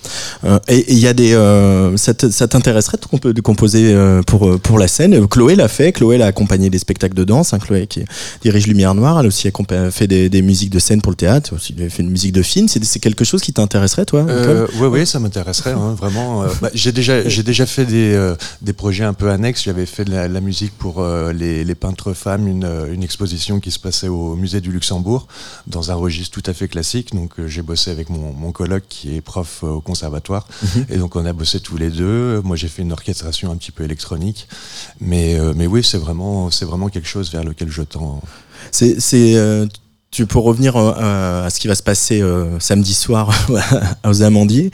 [0.46, 1.32] Euh, et il y a des,
[1.98, 3.96] ça t'intéresserait de, de composer
[4.28, 5.28] pour pour la scène?
[5.28, 5.92] Chloé l'a fait.
[5.92, 7.54] Chloé l'a accompagné des spectacles de danse.
[7.54, 8.04] hein, Chloé qui
[8.42, 11.16] dirige Lumière Noire, elle a aussi accompa- fait des, des musiques de scène pour le
[11.18, 11.54] théâtre.
[11.56, 12.68] Aussi, elle a fait une musique de film.
[12.68, 14.36] C'est quelque chose qui t'intéresserait, toi Nicole?
[14.50, 16.44] Euh, ouais, ouais, ça m'intéresserait hein, vraiment.
[16.62, 19.64] bah, j'ai déjà, j'ai déjà fait des, euh, des projets un peu annexes.
[19.64, 23.04] J'avais fait de la, la musique pour euh, les, les peintres femmes, une, euh, une
[23.04, 25.28] exposition qui se passait au musée du Luxembourg,
[25.68, 27.14] dans un registre tout à fait classique.
[27.14, 30.48] Donc, euh, j'ai bossé avec mon, mon coloc qui est prof euh, au conservatoire,
[30.90, 32.42] et donc on a bossé tous les deux.
[32.44, 34.48] Moi, j'ai fait une orchestration un petit peu électronique,
[35.00, 38.22] mais, euh, mais oui, c'est vraiment, c'est vraiment quelque chose vers lequel je tends.
[38.72, 39.36] C'est, c'est,
[40.12, 43.32] tu pour revenir euh, à ce qui va se passer euh, samedi soir
[44.06, 44.70] aux Amandiers,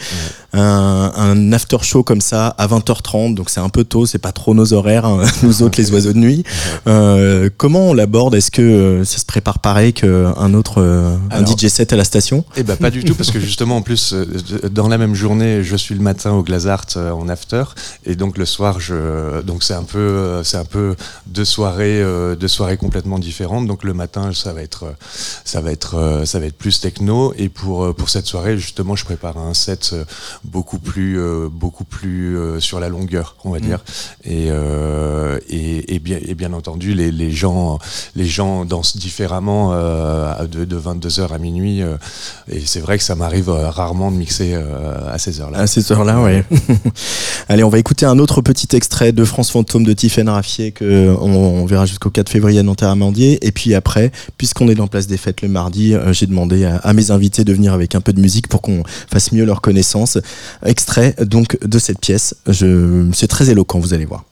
[0.53, 4.31] un, un after show comme ça à 20h30, donc c'est un peu tôt, c'est pas
[4.31, 6.43] trop nos horaires, hein, nous autres les oiseaux de nuit.
[6.87, 8.33] Euh, comment on l'aborde?
[8.33, 12.03] Est-ce que euh, ça se prépare pareil qu'un autre euh, un DJ set à la
[12.03, 12.43] station?
[12.55, 14.25] Eh ben pas du tout parce que justement en plus euh,
[14.71, 17.63] dans la même journée je suis le matin au Glazart euh, en after
[18.05, 20.95] et donc le soir je donc c'est un peu euh, c'est un peu
[21.27, 23.67] deux soirées euh, deux soirées complètement différentes.
[23.67, 24.91] Donc le matin ça va être euh,
[25.45, 29.05] ça va être ça va être plus techno et pour pour cette soirée justement je
[29.05, 29.95] prépare un set
[30.43, 33.61] beaucoup plus beaucoup plus sur la longueur on va mm.
[33.61, 33.79] dire
[34.23, 34.47] et,
[35.49, 37.79] et, et bien et bien entendu les, les gens
[38.15, 41.81] les gens dansent différemment de, de 22h à minuit
[42.49, 45.59] et c'est vrai que ça m'arrive rarement de mixer à ces heures-là.
[45.59, 46.57] À ces heures-là, oui.
[47.49, 51.15] Allez, on va écouter un autre petit extrait de France Fantôme de Tiffaine Raffier que
[51.19, 53.45] on, verra jusqu'au 4 février à Nanterre-Amandier.
[53.45, 56.93] Et puis après, puisqu'on est dans Place des Fêtes le mardi, euh, j'ai demandé à,
[56.93, 60.17] mes invités de venir avec un peu de musique pour qu'on fasse mieux leur connaissance.
[60.65, 62.35] Extrait donc de cette pièce.
[63.13, 64.23] C'est très éloquent, vous allez voir.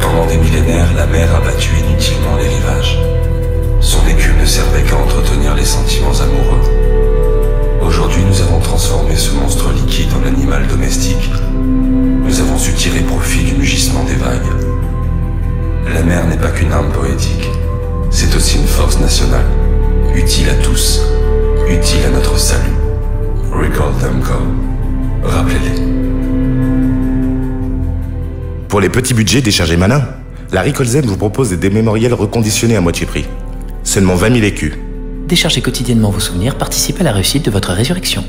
[0.00, 2.98] Pendant des millénaires, la mer a battu inutilement les rivages.
[3.80, 6.86] Son écume ne servait qu'à entretenir les sentiments amoureux.
[7.82, 11.30] Aujourd'hui, nous avons transformé ce monstre liquide en animal domestique.
[11.54, 14.74] Nous avons su tirer profit du mugissement des vagues.
[15.94, 17.48] La mer n'est pas qu'une arme poétique,
[18.16, 19.44] c'est aussi une force nationale,
[20.14, 21.02] utile à tous,
[21.68, 22.72] utile à notre salut.
[23.52, 24.38] Recall them go.
[25.22, 25.82] Rappelez-les.
[28.68, 30.08] Pour les petits budgets déchargés malins,
[30.50, 33.26] la Ricolzem vous propose des mémoriels reconditionnés à moitié prix.
[33.84, 34.72] Seulement 20 000 écus.
[35.28, 38.24] Déchargez quotidiennement vos souvenirs, participez à la réussite de votre résurrection.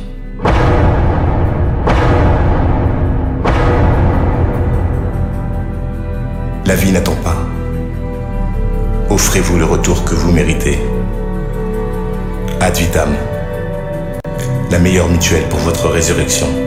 [6.65, 7.36] La vie n'attend pas.
[9.09, 10.79] Offrez-vous le retour que vous méritez.
[12.59, 13.15] Ad vitam.
[14.69, 16.66] La meilleure mutuelle pour votre résurrection.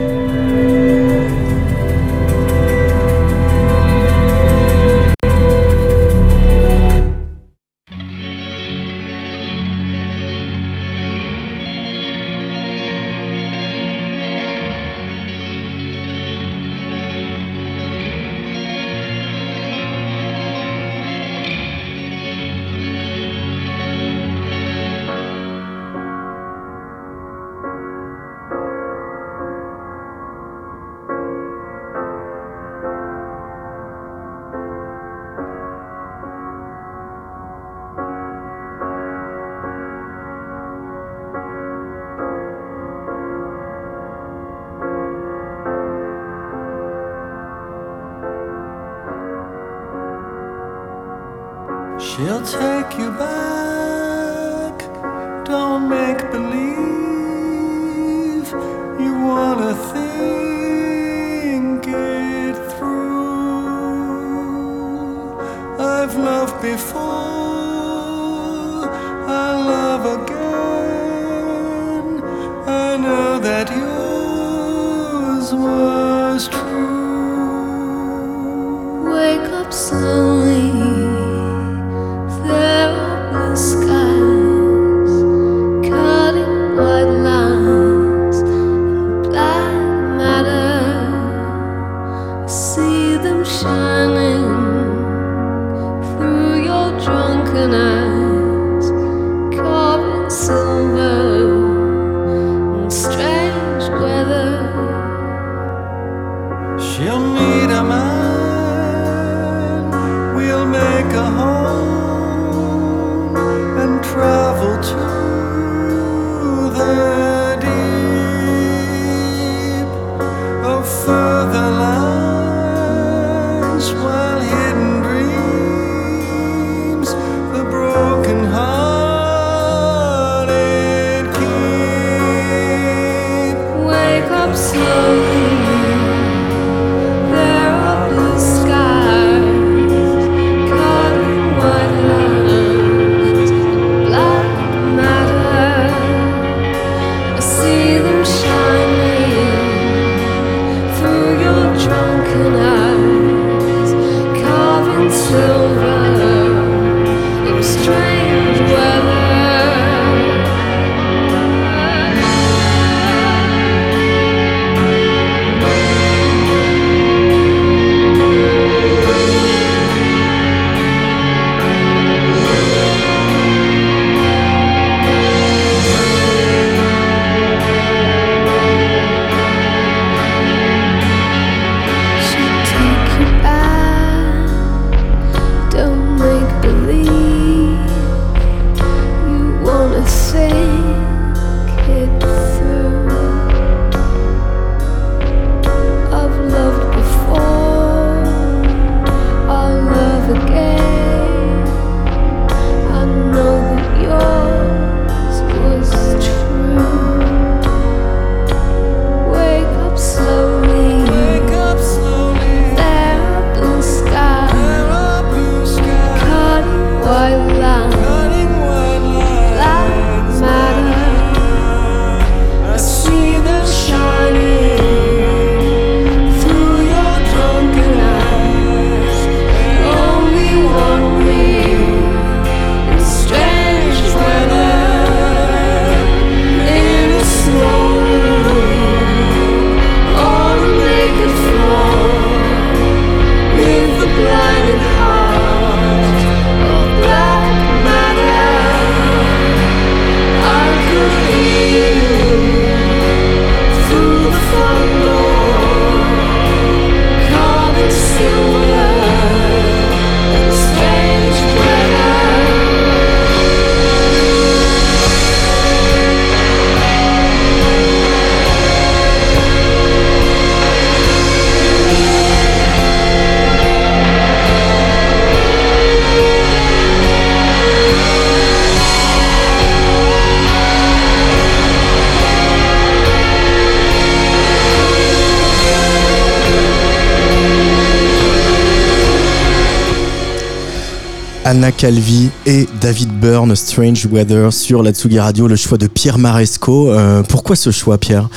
[291.51, 296.17] Anna Calvi et David Byrne, Strange Weather sur la Tsugi Radio, le choix de Pierre
[296.17, 296.89] Maresco.
[296.89, 298.29] Euh, pourquoi ce choix, Pierre?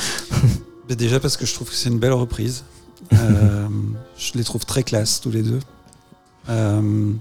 [0.89, 2.65] Mais déjà parce que je trouve que c'est une belle reprise.
[3.13, 3.67] Euh,
[4.17, 5.59] je les trouve très classe tous les deux.
[6.49, 7.13] Euh,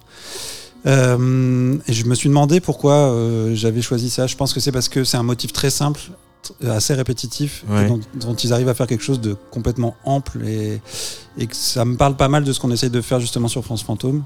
[0.85, 3.15] et je me suis demandé pourquoi
[3.53, 4.27] j'avais choisi ça.
[4.27, 6.01] Je pense que c'est parce que c'est un motif très simple,
[6.67, 7.87] assez répétitif, Ouais.
[7.87, 10.81] dont, dont ils arrivent à faire quelque chose de complètement ample et,
[11.39, 13.63] et que ça me parle pas mal de ce qu'on essaye de faire justement sur
[13.63, 14.25] France Fantôme,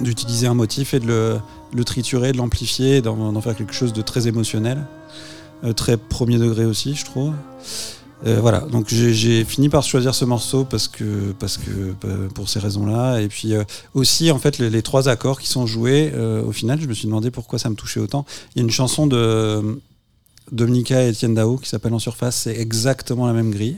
[0.00, 1.38] d'utiliser un motif et de
[1.72, 4.84] le, triturer, de l'amplifier, d'en faire quelque chose de très émotionnel,
[5.64, 7.32] euh, très premier degré aussi, je trouve.
[8.26, 11.70] Euh, voilà, donc j'ai- fini par choisir ce morceau parce que, parce que
[12.04, 13.20] euh, pour ces raisons-là.
[13.20, 13.62] Et puis euh,
[13.94, 16.12] aussi, en fait, les, trois accords qui sont joués,
[16.46, 18.24] au final, je me suis demandé pourquoi ça me touchait autant.
[18.54, 19.80] Il y a une chanson de
[20.52, 23.76] Dominica et Etienne Dao qui s'appelle En Surface, c'est exactement la même grille.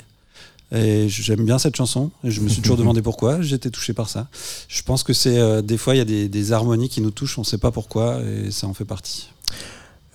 [0.70, 2.10] Et j'aime bien cette chanson.
[2.24, 3.40] Et je me suis toujours demandé pourquoi.
[3.40, 4.28] J'étais touché par ça.
[4.68, 7.10] Je pense que c'est euh, des fois il y a des, des harmonies qui nous
[7.10, 9.30] touchent, on ne sait pas pourquoi, et ça en fait partie.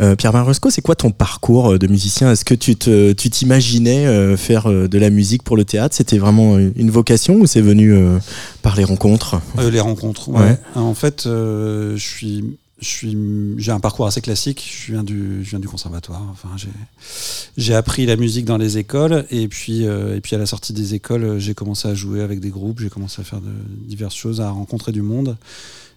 [0.01, 2.31] Euh, Pierre Maresco, c'est quoi ton parcours euh, de musicien?
[2.31, 5.95] Est-ce que tu te- tu t'imaginais euh, faire euh, de la musique pour le théâtre?
[5.95, 7.95] C'était vraiment une vocation ou c'est venu
[8.63, 9.39] par les rencontres?
[9.59, 10.29] Euh, les rencontres.
[10.29, 10.39] Ouais.
[10.41, 10.59] Ouais.
[10.75, 12.43] En fait, euh, je suis,
[12.83, 14.63] j'ai un parcours assez classique.
[14.85, 16.21] Je viens du, je viens du conservatoire.
[16.31, 16.49] Enfin,
[17.57, 20.73] j'ai, appris la musique dans les écoles et puis, euh, et puis à la sortie
[20.73, 22.79] des écoles, j'ai commencé à jouer avec des groupes.
[22.79, 23.51] J'ai commencé à faire de
[23.87, 25.37] diverses choses, à rencontrer du monde.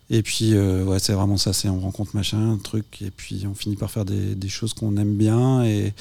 [0.09, 1.53] Et puis, euh, ouais, c'est vraiment ça.
[1.53, 4.72] C'est on rencontre machin, un truc, et puis on finit par faire des, des choses
[4.72, 5.64] qu'on aime bien.
[5.64, 5.93] Et,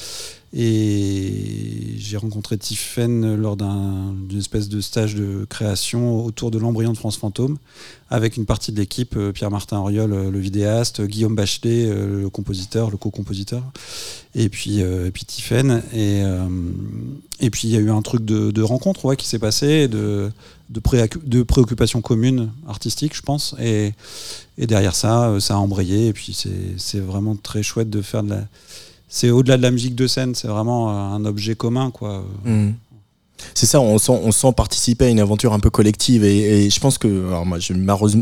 [0.58, 6.93] et j'ai rencontré Tiffen lors d'un- d'une espèce de stage de création autour de l'embryon
[6.93, 7.58] de France Fantôme,
[8.10, 12.30] avec une partie de l'équipe, euh, Pierre-Martin Auriol, euh, le vidéaste, Guillaume Bachelet, euh, le
[12.30, 13.64] compositeur, le co-compositeur,
[14.34, 15.84] et puis, euh, et puis Tiffen.
[15.93, 20.32] Et, puis il y a eu un truc de, rencontre qui s'est passé, de,
[20.70, 23.56] de, préacu- de préoccupations communes artistiques, je pense.
[23.60, 23.91] Et,
[24.58, 26.08] derrière ça, ça a embrayé.
[26.08, 26.34] Et puis
[26.78, 28.47] c'est vraiment très chouette de faire de la.
[29.08, 32.24] C'est au-delà de la musique de scène, c'est vraiment euh, un objet commun, quoi.
[32.43, 32.72] Mm.
[33.53, 37.28] C'est ça, on sent, participer à une aventure un peu collective et, je pense que,
[37.28, 37.58] alors moi,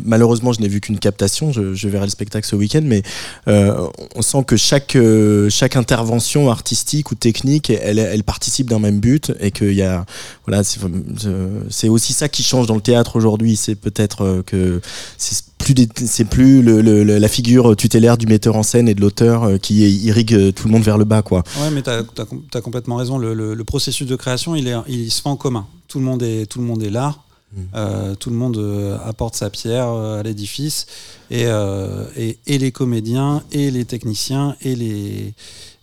[0.06, 3.04] malheureusement, je n'ai vu qu'une captation, je, verrai le spectacle ce week-end, mais
[3.48, 9.00] euh, on sent que chaque, euh, chaque intervention artistique ou technique, elle, participe d'un même
[9.00, 10.06] but et qu'il y a,
[10.46, 14.82] voilà, c'est aussi ça qui change dans le théâtre aujourd'hui, c'est peut-être que
[16.06, 19.82] c'est plus le, la figure tutélaire du metteur en scène et de l'auteur euh, qui
[20.06, 21.44] irrigue euh, tout le monde vers le bas, quoi.
[21.62, 23.18] Ouais, mais tu as, complètement raison.
[23.18, 25.68] Le, processus de création, il, est, il se fait en commun.
[25.88, 27.16] Tout le monde est, tout le monde est là.
[27.76, 30.88] Euh, tout le monde euh, apporte sa pierre euh, à l'édifice.
[31.30, 31.46] Et,
[32.16, 35.34] et, et les comédiens, et les techniciens, et les.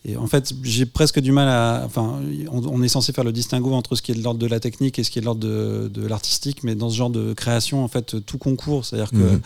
[0.07, 1.83] Et en fait, j'ai presque du mal à.
[1.85, 2.21] Enfin,
[2.51, 4.59] on, on est censé faire le distinguo entre ce qui est de l'ordre de la
[4.59, 7.35] technique et ce qui est de l'ordre de, de l'artistique, mais dans ce genre de
[7.35, 8.87] création, en fait, tout concourt.
[8.87, 9.41] C'est-à-dire que Mhm.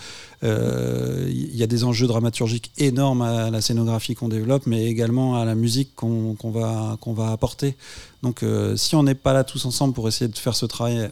[0.45, 5.45] euh, y a des enjeux dramaturgiques énormes à la scénographie qu'on développe, mais également à
[5.45, 7.75] la musique qu'on va, qu'on va apporter.
[8.23, 11.11] Donc, euh, si on n'est pas là tous ensemble pour essayer de faire ce travail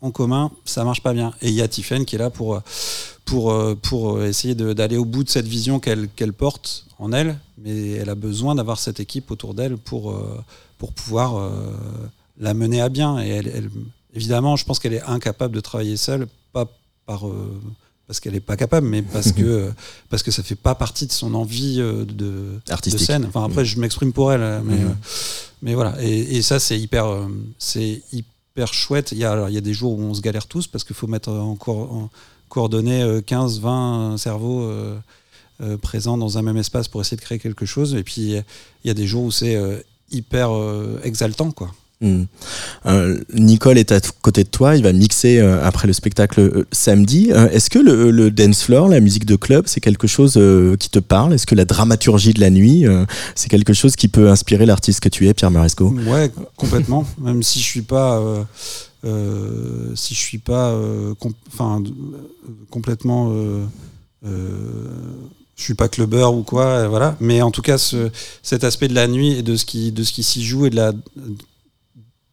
[0.00, 1.32] en commun, ça marche pas bien.
[1.42, 2.60] Et il y a Tiffen qui est là pour,
[3.24, 7.38] pour, euh, pour essayer d'aller au bout de cette vision qu'elle qu'elle porte en elle,
[7.58, 10.42] mais elle a besoin d'avoir cette équipe autour d'elle pour, euh,
[10.78, 11.70] pour pouvoir euh,
[12.38, 13.22] la mener à bien.
[13.22, 13.70] Et elle, elle-
[14.14, 16.66] évidemment, je pense qu'elle est incapable de travailler seule, pas
[17.04, 17.60] par, euh,
[18.06, 19.70] parce qu'elle n'est pas capable, mais parce que,
[20.10, 23.06] parce que ça fait pas partie de son envie de, de Artistique.
[23.06, 23.26] scène.
[23.26, 24.88] Enfin, après, je m'exprime pour elle, euh, mais, euh,
[25.62, 26.02] mais voilà.
[26.02, 27.06] Et, et ça, c'est hyper,
[27.58, 29.12] c'est hyper chouette.
[29.12, 30.82] Il y, a, alors, il y a des jours où on se galère tous parce
[30.84, 32.10] qu'il faut mettre en, co- en
[32.48, 34.62] coordonnées euh, 15, 20 cerveaux
[35.60, 37.94] euh, présents dans un même espace pour essayer de créer quelque chose.
[37.94, 38.34] Et puis,
[38.84, 39.78] il y a des jours où c'est euh,
[40.10, 41.70] hyper euh, exaltant, quoi.
[42.02, 42.24] Hmm.
[42.84, 46.66] Euh, Nicole est à côté de toi, il va mixer euh, après le spectacle euh,
[46.70, 47.30] samedi.
[47.30, 50.38] Est-ce que le, le dance floor, la musique de club, c'est quelque chose
[50.78, 51.32] qui te parle?
[51.32, 52.84] Est-ce que la dramaturgie de la nuit,
[53.34, 55.88] c'est quelque chose qui peut inspirer l'artiste que tu es, Pierre Maresco?
[56.06, 57.06] Ouais, complètement.
[57.18, 58.46] Même si je suis pas,
[59.02, 60.78] si je suis pas,
[61.18, 61.32] com-
[62.70, 63.32] complètement,
[65.56, 67.16] je suis pas clubbeur ou quoi, euh, voilà.
[67.20, 68.10] Mais en tout cas, ce,
[68.42, 70.70] cet aspect de la nuit et de ce qui, de ce qui s'y joue et
[70.70, 70.92] de la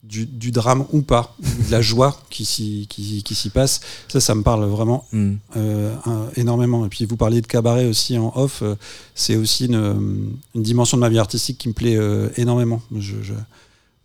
[0.04, 4.20] du, du drame ou pas, de la joie qui s'y qui, qui s'y passe, ça,
[4.20, 5.36] ça me parle vraiment Hmm.
[5.56, 6.86] euh, un- énormément.
[6.86, 8.76] Et puis vous parliez de cabaret aussi en off, euh,
[9.16, 11.98] c'est aussi une, une dimension de ma vie artistique qui me plaît
[12.36, 12.82] énormément.
[12.96, 13.34] Je, je-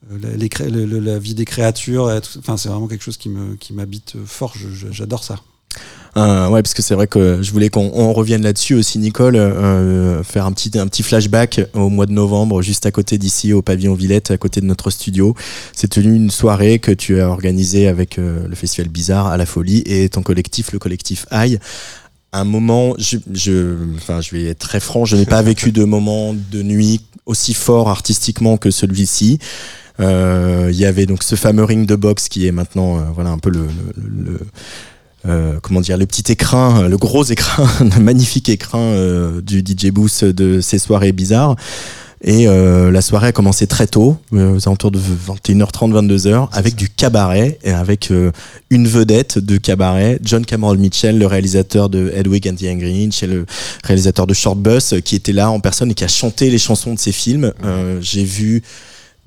[0.08, 2.04] la, les cré- le- le- la vie des créatures,
[2.38, 4.54] enfin c'est vraiment quelque chose qui me qui m'habite fort.
[4.92, 5.40] J'adore ça.
[6.16, 9.36] Euh, ouais, parce que c'est vrai que je voulais qu'on on revienne là-dessus aussi, Nicole,
[9.36, 13.52] euh, faire un petit, un petit flashback au mois de novembre, juste à côté d'ici,
[13.52, 15.34] au pavillon Villette, à côté de notre studio.
[15.72, 19.46] C'est tenu une soirée que tu as organisée avec euh, le Festival Bizarre à la
[19.46, 21.58] Folie et ton collectif, le collectif Aïe.
[22.32, 26.34] un moment, je, enfin, je vais être très franc, je n'ai pas vécu de moment
[26.34, 29.38] de nuit aussi fort artistiquement que celui-ci.
[30.00, 33.30] Euh, Il y avait donc ce fameux ring de boxe qui est maintenant, euh, voilà,
[33.30, 34.40] un peu le- le-
[35.28, 39.90] euh, comment dire, le petit écrin, le gros écran, le magnifique écran euh, du DJ
[39.90, 41.56] Booth de ces soirées bizarres.
[42.20, 46.74] Et euh, la soirée a commencé très tôt, euh, aux alentours de 21h30, 22h, avec
[46.74, 48.32] du cabaret et avec euh,
[48.70, 53.22] une vedette de cabaret, John Cameron Mitchell, le réalisateur de Hedwig and the Angry Inch
[53.22, 53.46] et le
[53.84, 56.58] réalisateur de Short Bus, euh, qui était là en personne et qui a chanté les
[56.58, 57.52] chansons de ses films.
[57.62, 58.64] Euh, J'ai vu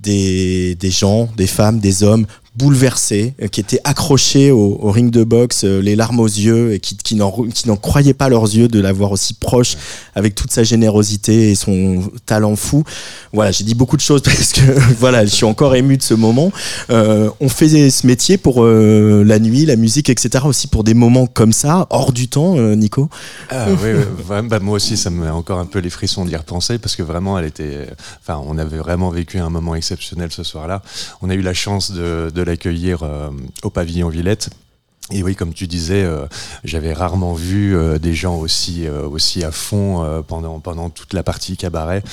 [0.02, 2.26] des, des gens, des femmes, des hommes
[2.56, 6.80] bouleversés, euh, qui étaient accrochés au, ring de boxe, euh, les larmes aux yeux, et
[6.80, 9.78] qui, n'en croyaient pas leurs yeux de l'avoir aussi proche,
[10.16, 12.84] avec toute sa générosité et son talent fou.
[13.32, 14.62] Voilà, j'ai dit beaucoup de choses parce que
[15.00, 16.52] voilà, je suis encore ému de ce moment.
[16.90, 20.46] Euh, on fait ce métier pour la nuit, la musique, etc.
[20.46, 23.10] Aussi pour des moments comme ça, hors du temps, Nico?
[23.50, 23.92] Ah oui,
[24.28, 27.04] bah, moi aussi, ça me met encore un peu les frissons d'y repenser parce que
[27.04, 27.88] vraiment, elle était.
[28.22, 30.82] Enfin, on avait vraiment vécu un moment exceptionnel ce soir-là.
[31.22, 33.30] On a eu la chance de l'accueillir euh,
[33.64, 34.50] au pavillon Villette.
[35.12, 36.26] Et oui, comme tu disais, euh,
[36.64, 41.58] j'avais rarement vu euh, des gens aussi aussi à fond pendant pendant toute la partie
[41.58, 42.04] cabaret.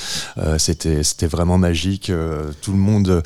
[0.58, 2.10] C'était c'était vraiment magique.
[2.62, 3.22] tout le monde.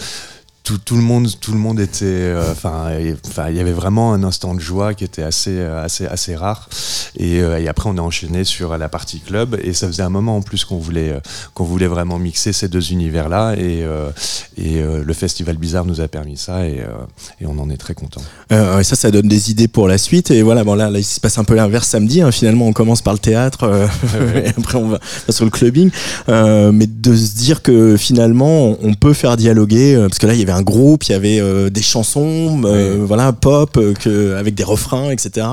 [0.65, 3.73] Tout, tout le monde, tout le monde était, euh, enfin, et- enfin, il y avait
[3.73, 6.69] vraiment un instant de joie qui était assez, euh, assez, assez rare.
[7.17, 10.09] Et, euh, et après, on a enchaîné sur la partie club, et ça faisait un
[10.09, 11.21] moment en plus qu'on voulait,
[11.55, 14.11] qu'on voulait vraiment mixer ces deux univers-là, et, euh,
[14.57, 16.81] et euh, le festival Bizarre nous a permis ça, et,
[17.41, 18.23] et on en est très content.
[18.51, 20.31] Et ça, ça donne des idées pour la suite.
[20.31, 22.21] Et voilà, bon là, là il se passe un peu l'inverse samedi.
[22.23, 22.31] hein.
[22.31, 23.65] Finalement, on commence par le théâtre,
[24.37, 25.91] et après on va, sur le clubbing.
[26.29, 30.43] Mais de se dire que finalement, on- peut faire dialoguer, parce que là, il y
[30.43, 34.55] avait un groupe, il y avait euh, des chansons, euh, voilà, pop, euh, que, avec
[34.55, 35.47] des refrains, etc.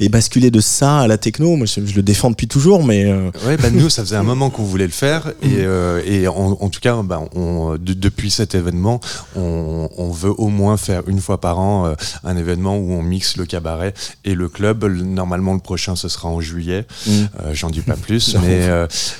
[0.00, 3.12] Et basculer de ça à la techno, moi, je, je le défends depuis toujours, mais
[3.46, 5.64] Ouais, bah nous, ça faisait un moment qu'on voulait le faire et,
[6.22, 9.00] et en, en tout cas, bah, on, de- depuis cet événement,
[9.36, 11.92] on, on veut au moins faire une fois par an
[12.24, 14.84] un événement où on mixe le cabaret et le club.
[14.84, 16.86] Le- Normalement, le prochain, ce sera en juillet.
[17.06, 17.12] Mm.
[17.52, 18.68] J'en dis pas plus, mais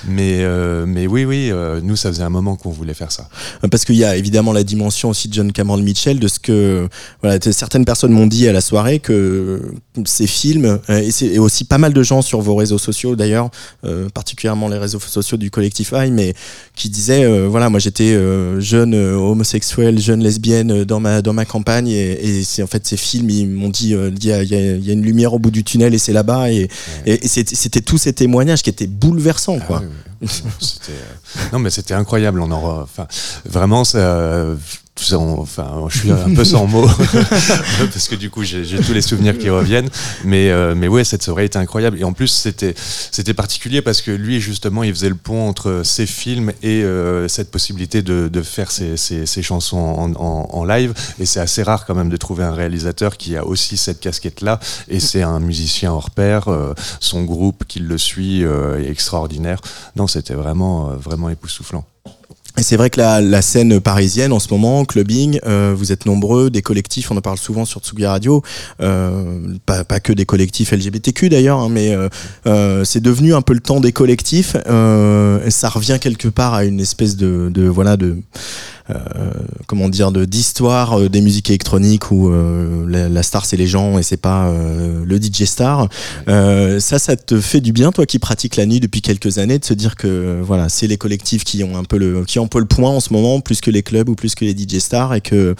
[0.07, 0.45] mais
[0.85, 1.51] mais oui, oui,
[1.83, 3.27] nous, ça faisait un moment qu'on voulait faire ça.
[3.71, 6.87] parce qu'il y a évidemment la dimension aussi de John Cameron Mitchell de ce que
[7.21, 9.61] voilà certaines personnes m'ont dit à la soirée que
[10.05, 13.49] ces films euh, et et aussi pas mal de gens sur vos réseaux sociaux d'ailleurs
[13.85, 16.33] euh, particulièrement les réseaux sociaux du collectif I mais
[16.75, 21.21] qui disaient euh, voilà moi j'étais euh, jeune euh, homosexuel jeune lesbienne euh, dans ma
[21.21, 24.25] dans ma campagne et, et c'est en fait ces films ils m'ont dit euh, il
[24.25, 25.97] y, a, il y a- il y a une lumière au bout du tunnel et
[25.97, 26.69] c'est là-bas et,
[27.25, 29.81] c'était tous ces témoignages qui étaient bouleversants quoi
[30.59, 32.41] C'était, euh, non, mais c'était incroyable.
[32.41, 33.07] On en, re- enfin,
[33.45, 34.45] vraiment, ça,
[35.39, 36.87] enfin, je suis un peu sans mots
[37.93, 39.89] parce que du coup, j'ai tous les souvenirs qui reviennent.
[40.23, 41.99] Mais, euh, mais ouais, cette soirée était incroyable.
[41.99, 45.81] Et en plus, c'était, c'était particulier parce que lui, justement, il faisait le pont entre
[45.83, 50.49] ses films et euh, cette possibilité de, de faire ses, ses, ses chansons en, en,
[50.51, 50.93] en live.
[51.19, 54.59] Et c'est assez rare quand même de trouver un réalisateur qui a aussi cette casquette-là.
[54.87, 56.47] Et c'est un musicien hors pair.
[56.49, 59.59] euh, son groupe qui le suit euh, est extraordinaire.
[59.95, 61.85] Non, c'était vraiment, vraiment époustouflant.
[62.57, 66.05] Et c'est vrai que la, la scène parisienne en ce moment, clubbing, euh, vous êtes
[66.05, 68.41] nombreux, des collectifs, on en parle souvent sur Tsugi Radio,
[68.81, 72.09] euh, pas, pas que des collectifs LGBTQ d'ailleurs, hein, mais euh,
[72.47, 74.57] euh, c'est devenu un peu le temps des collectifs.
[74.67, 78.17] Euh, ça revient quelque part à une espèce de, de voilà de
[79.67, 83.67] comment dire de d'histoire euh, des musiques électroniques où euh, la, la star c'est les
[83.67, 85.87] gens et c'est pas euh, le DJ star.
[86.27, 89.59] Euh, ça, ça te fait du bien, toi qui pratiques la nuit depuis quelques années,
[89.59, 92.39] de se dire que euh, voilà, c'est les collectifs qui ont un peu le qui
[92.39, 94.45] ont un peu le point en ce moment, plus que les clubs ou plus que
[94.45, 95.55] les DJ stars, et que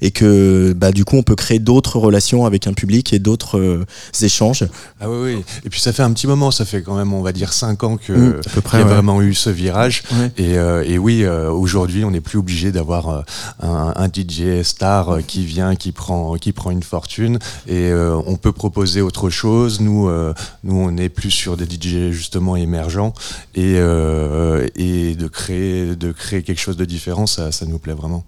[0.00, 3.58] et que bah du coup on peut créer d'autres relations avec un public et d'autres
[3.58, 3.84] euh,
[4.22, 4.64] échanges.
[5.00, 5.44] Ah oui, oui.
[5.64, 7.84] Et puis ça fait un petit moment, ça fait quand même, on va dire, 5
[7.84, 8.92] ans que Mmh, qu'il y a ouais.
[8.92, 10.02] vraiment eu ce virage.
[10.12, 10.30] Ouais.
[10.38, 13.22] Et, euh, et oui, euh, aujourd'hui, on n'est plus obligé d'avoir euh,
[13.60, 16.36] un, DJ star euh, qui vient, qui prend,
[16.70, 17.38] une fortune.
[17.66, 19.80] Et euh, on peut proposer autre chose.
[19.80, 20.10] Nous,
[20.64, 23.12] nous, on est plus sur des DJ justement émergents
[23.54, 28.24] et, et de créer, de créer quelque chose de différent, ça, ça nous plaît vraiment.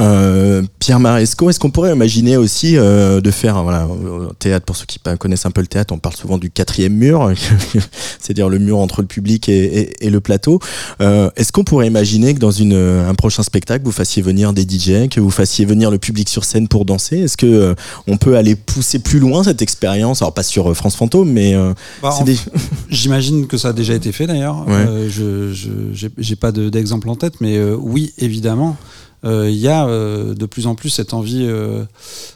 [0.00, 4.76] Euh, Pierre Maresco, est-ce qu'on pourrait imaginer aussi euh, de faire voilà au théâtre pour
[4.76, 7.32] ceux qui connaissent un peu le théâtre, on parle souvent du quatrième mur,
[8.20, 10.60] c'est-à-dire le mur entre le public et, et- et le plateau.
[11.00, 14.62] Euh, est-ce qu'on pourrait imaginer que dans une, un prochain spectacle, vous fassiez venir des
[14.62, 17.18] DJ, que vous fassiez venir le public sur scène pour danser?
[17.20, 17.74] Est-ce que euh,
[18.06, 20.22] on peut aller pousser plus loin cette expérience?
[20.22, 21.72] Alors pas sur euh, France Fantôme, mais euh,
[22.02, 22.36] Bah, des-
[22.90, 24.66] J'imagine que ça a déjà été fait d'ailleurs.
[24.66, 24.74] Ouais.
[24.74, 29.68] Euh, je j'ai pas de- d'exemple en tête, mais euh, oui, évidemment, euh, il y
[29.68, 31.84] a euh, de plus en plus cette envie, euh,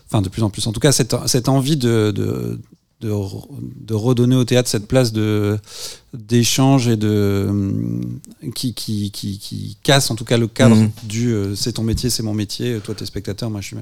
[0.08, 2.58] enfin de plus en plus, en tout cas cette, cette envie de, de,
[3.00, 3.46] de, re-
[3.86, 5.58] de redonner au théâtre cette place de
[6.14, 8.20] d'échange et de hum,
[8.54, 10.90] qui, qui, qui, qui casse en tout cas le cadre Mhm.
[11.04, 13.76] du euh, c'est ton métier, c'est mon métier, toi t'es spectateur, moi je suis.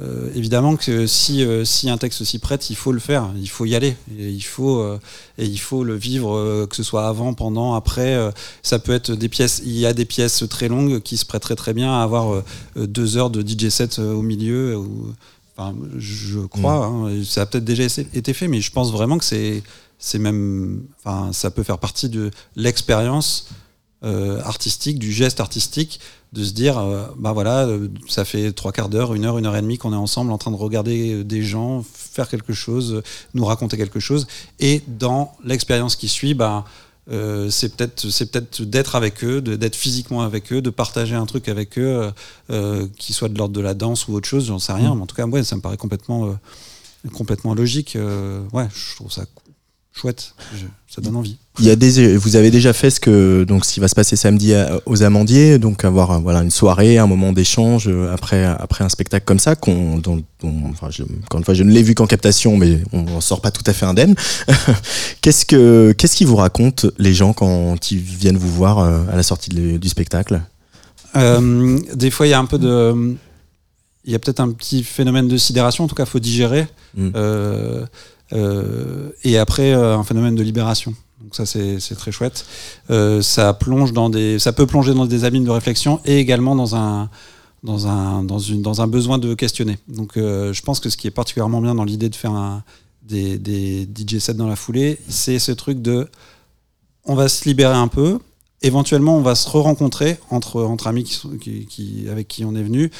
[0.00, 3.48] Euh, évidemment que si, euh, si un texte s'y prête, il faut le faire, il
[3.48, 4.98] faut y aller, et il faut, euh,
[5.38, 8.18] et il faut le vivre, que ce soit avant, pendant, après.
[8.62, 11.54] ça peut être des pièces, il y a des pièces très longues qui se prêteraient
[11.54, 12.42] très bien à avoir
[12.76, 14.76] deux heures de DJ set au milieu.
[14.76, 15.14] Ou,
[15.56, 19.18] enfin, je crois, hein, et ça a peut-être déjà été fait, mais je pense vraiment
[19.18, 19.62] que c'est,
[19.98, 23.48] c'est même, enfin, ça peut faire partie de l'expérience
[24.04, 26.00] euh, artistique, du geste artistique,
[26.34, 29.46] de se dire, euh, bah voilà, euh, ça fait trois quarts d'heure, une heure, une
[29.46, 32.52] heure et demie qu'on est ensemble en train de regarder euh, des gens faire quelque
[32.52, 33.02] chose,
[33.34, 34.26] nous raconter quelque chose,
[34.58, 36.64] et dans l'expérience qui suit, bah
[37.10, 41.26] euh, c'est peut-être c'est peut-être d'être avec eux, d'être physiquement avec eux, de partager un
[41.26, 42.10] truc avec eux,
[42.98, 45.06] qui soit de l'ordre de la danse ou autre chose, j'en sais rien, mais en
[45.06, 46.34] tout cas, ouais, ça me paraît complètement
[47.12, 47.96] complètement logique.
[48.52, 49.24] ouais, je trouve ça
[49.96, 51.38] chouette, Je- ça donne envie.
[51.60, 53.94] Il y a des, vous avez déjà fait ce que donc ce qui va se
[53.94, 58.12] passer samedi à- aux Amandiers, donc avoir euh, voilà une soirée, un moment d'échange euh,
[58.12, 61.62] après après un spectacle comme ça qu'on dont, dont- enfin je, encore une fois je
[61.62, 64.14] ne l'ai vu qu'en captation, mais on en sort pas tout à fait indemne.
[65.20, 69.16] qu'est-ce que qu'est-ce qu'ils vous racontent les gens quand ils viennent vous voir euh, à
[69.16, 70.40] la sortie de- du spectacle?
[71.16, 73.14] Euh, des fois, il y a un peu de.
[74.06, 76.66] Il y a peut-être un petit phénomène de sidération, en tout cas, il faut digérer.
[76.96, 77.10] Mm.
[77.14, 77.86] Euh,
[78.34, 80.94] et après, euh, un phénomène de libération.
[81.20, 82.44] Donc, ça, c'est très chouette.
[82.90, 86.54] Euh, ça, plonge dans des, ça peut plonger dans des abîmes de réflexion et également
[86.54, 87.08] dans un,
[87.62, 89.78] dans un, dans une, dans un besoin de questionner.
[89.88, 92.62] Donc, euh, je pense que ce qui est particulièrement bien dans l'idée de faire
[93.02, 96.08] des, DJ sets dans la foulée, c'est ce truc de.
[97.06, 98.18] On va se libérer un peu,
[98.62, 101.22] éventuellement on va se re-rencontrer entre, amis
[102.10, 102.90] avec qui on est venu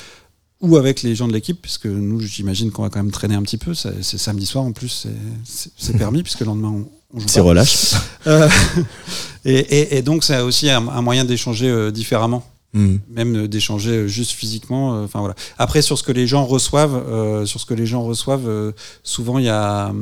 [0.65, 3.43] ou avec les gens de l'équipe, puisque nous j'imagine qu'on va quand même traîner un
[3.43, 5.07] petit peu, c'est samedi soir en plus,
[5.45, 6.75] c'est- permis, puisque le lendemain
[7.15, 7.93] on, joue C'est relâche.
[8.27, 8.49] Euh,
[9.45, 12.45] et, et- et donc c'est aussi un, un moyen d'échanger euh, différemment
[12.77, 12.97] Mm.
[13.09, 14.97] même euh, d'échanger juste physiquement.
[14.97, 15.37] euh, Enfin voilà.
[15.59, 18.73] Après sur ce que les gens reçoivent, sur ce que les gens reçoivent,
[19.05, 19.93] souvent il y a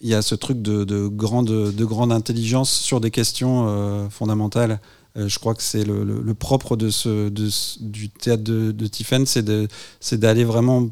[0.00, 4.78] il y a ce truc de, de grande de grande intelligence sur des questions fondamentales.
[5.16, 8.44] Euh, je crois que c'est le, le- le propre de ce, de ce- du théâtre
[8.44, 10.88] de, de Tiffen, c'est d'aller vraiment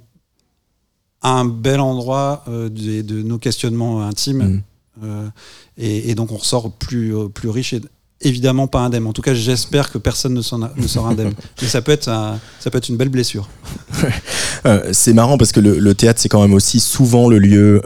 [1.22, 4.42] à un bel endroit euh, de, nos questionnements intimes.
[4.42, 4.62] Mm.
[5.04, 5.28] Euh,
[5.76, 7.80] et, et donc on ressort plus, plus riche et
[8.20, 9.06] évidemment pas indemne.
[9.06, 11.34] En tout cas, j'espère que personne ne, a- ne sort indemne.
[11.62, 13.48] Mais ça peut être, un- ça peut être une belle blessure.
[14.66, 17.80] Euh, c'est marrant parce que le, le théâtre, c'est quand même aussi souvent le lieu,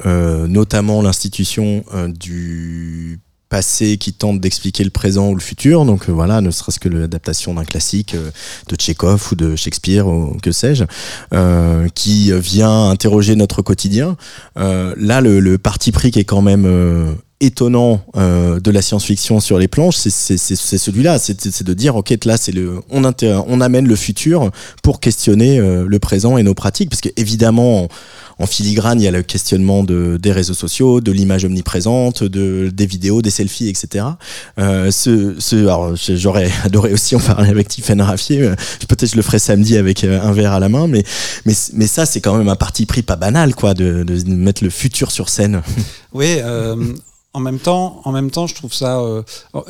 [0.48, 3.20] notamment l'institution du
[3.52, 5.84] passé qui tente d'expliquer le présent ou le futur.
[5.84, 8.30] Donc euh, voilà, ne serait-ce que l'adaptation d'un classique euh,
[8.70, 10.84] de Tchekhov ou de Shakespeare ou que sais-je,
[11.34, 14.16] euh, qui vient interroger notre quotidien.
[14.56, 16.66] Là, le, parti pris qui est quand même
[17.40, 20.36] étonnant de la science-fiction sur les planches, c'est-
[20.78, 24.50] celui-là, c'est de dire ok là c'est le on, amène le futur
[24.82, 27.88] pour questionner le présent et nos pratiques, parce que évidemment
[28.38, 32.70] en, filigrane il y a le questionnement de, des réseaux sociaux, de l'image omniprésente, de
[32.72, 34.06] des vidéos, des selfies, etc.
[34.58, 38.54] Euh, ce, alors j'aurais adoré aussi en parler avec Tiffany Raffier, euh,
[38.88, 41.04] peut-être je le ferai samedi avec euh, un verre à la main, mais
[41.44, 45.10] mais ça c'est quand même un parti pris pas banal quoi, de, mettre le futur
[45.10, 45.62] sur scène.
[46.14, 46.38] Oui,
[47.34, 49.00] en même temps, en même temps, je trouve ça.
[49.00, 49.22] euh,
[49.54, 49.60] euh,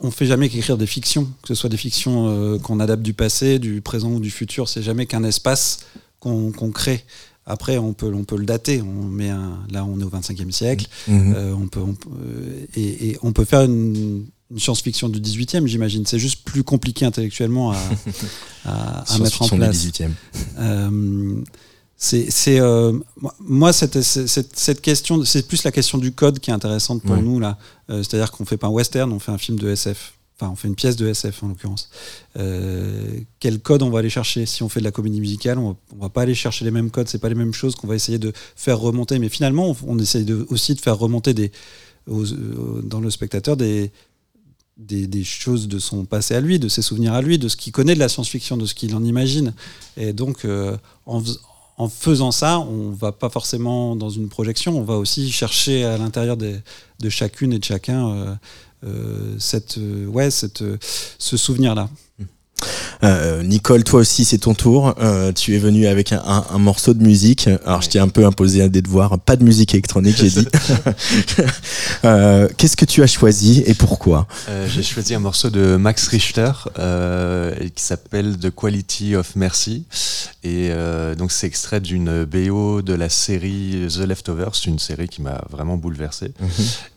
[0.00, 3.58] on- fait jamais qu'écrire des fictions, que ce soit des fictions qu'on adapte du passé,
[3.58, 4.68] du présent ou du futur.
[4.68, 5.80] C'est jamais qu'un espace
[6.20, 7.04] qu'on crée.
[7.50, 8.82] Après, on peut, on peut le dater.
[8.82, 10.86] On met un, là, on est au 25e siècle.
[11.08, 11.34] Mhm.
[11.36, 15.66] Euh, on peut, on euh, et, et on peut faire une, une science-fiction du 18e,
[15.66, 16.04] j'imagine.
[16.06, 17.76] C'est juste plus compliqué intellectuellement à,
[18.64, 19.76] à- à mettre en Science-fiction du place.
[19.86, 20.10] 18e.
[20.58, 21.40] Euh,
[21.96, 26.38] c'est, c'est, euh, moi- moi, cette, cette, cette question, c'est plus la question du code
[26.38, 27.22] qui est intéressante pour Ouais.
[27.22, 27.58] nous là.
[27.90, 30.12] Euh, c'est-à-dire qu'on fait pas un western, on fait un film de SF.
[30.40, 31.90] Enfin, on fait une pièce de SF en l'occurrence.
[32.36, 35.76] Euh, quel code on va aller chercher Si on fait de la comédie musicale, on
[35.92, 37.08] on va pas aller chercher les mêmes codes.
[37.08, 39.18] C'est pas les mêmes choses qu'on va essayer de faire remonter.
[39.18, 41.34] Mais finalement, on, essaye aussi de faire remonter
[42.06, 43.90] dans le spectateur des,
[45.24, 47.94] choses de son passé à lui, de ses souvenirs à lui, de ce qu'il connaît
[47.94, 49.54] de la science-fiction, de ce qu'il en imagine.
[49.96, 51.40] Et donc, euh, en, fais-
[51.78, 55.98] en faisant ça, on va pas forcément dans une projection, on va aussi chercher à
[55.98, 58.34] l'intérieur de chacune et de chacun euh,
[59.38, 60.78] cette, euh, ouais, cette, euh,
[61.18, 61.88] ce souvenir-là.
[63.04, 64.94] Euh, Nicole, toi aussi, c'est ton tour.
[65.00, 67.48] Euh, tu es venu avec un, un- un morceau de musique.
[67.64, 69.18] Alors, je t'ai un peu imposé un des devoirs.
[69.20, 70.46] Pas de musique électronique, j'ai dit.
[72.04, 74.26] Euh, Qu'est-ce que tu as choisi et pourquoi?
[74.68, 76.50] J'ai choisi un morceau de Max Richter
[77.74, 79.84] qui s'appelle The Quality of Mercy.
[80.44, 80.70] Et
[81.18, 85.76] donc, c'est extrait d'une BO de la série The Leftovers, une série qui m'a vraiment
[85.76, 86.32] bouleversé.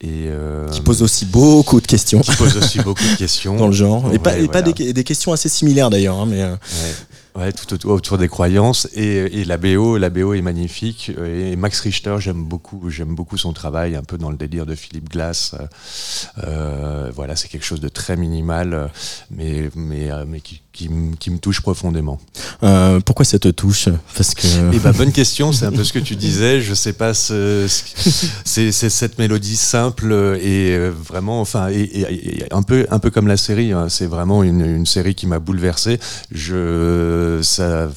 [0.02, 3.56] Et, euh, Qui pose aussi beaucoup de questions qui pose aussi beaucoup de questions.
[3.58, 4.12] dans le genre.
[4.14, 6.20] Et pas, et des, des questions assez similaires d'ailleurs.
[6.20, 11.12] hein, mais, euh, tout autour, des croyances et, et la BO, la BO est magnifique
[11.26, 15.10] et Max Richter, j'aime beaucoup, beaucoup son travail, un peu dans le délire de Philippe
[15.10, 15.56] Glass.
[16.44, 18.92] Euh, voilà, c'est quelque chose de très minimal,
[19.30, 22.20] mais mais euh, mais qui, qui, me- qui me touche profondément.
[22.64, 23.90] euh, pourquoi ça te touche?
[24.16, 24.74] Parce que.
[24.74, 26.62] Et bah bonne question, c'est un peu ce que tu disais.
[26.62, 30.12] Je sais pas, ce- ce- c'est cette mélodie simple
[30.42, 33.72] et euh, vraiment, enfin, et, et- et un peu un peu comme la série.
[33.74, 36.00] hein, c'est vraiment une, une série qui m'a bouleversé.
[36.32, 37.90] Je ça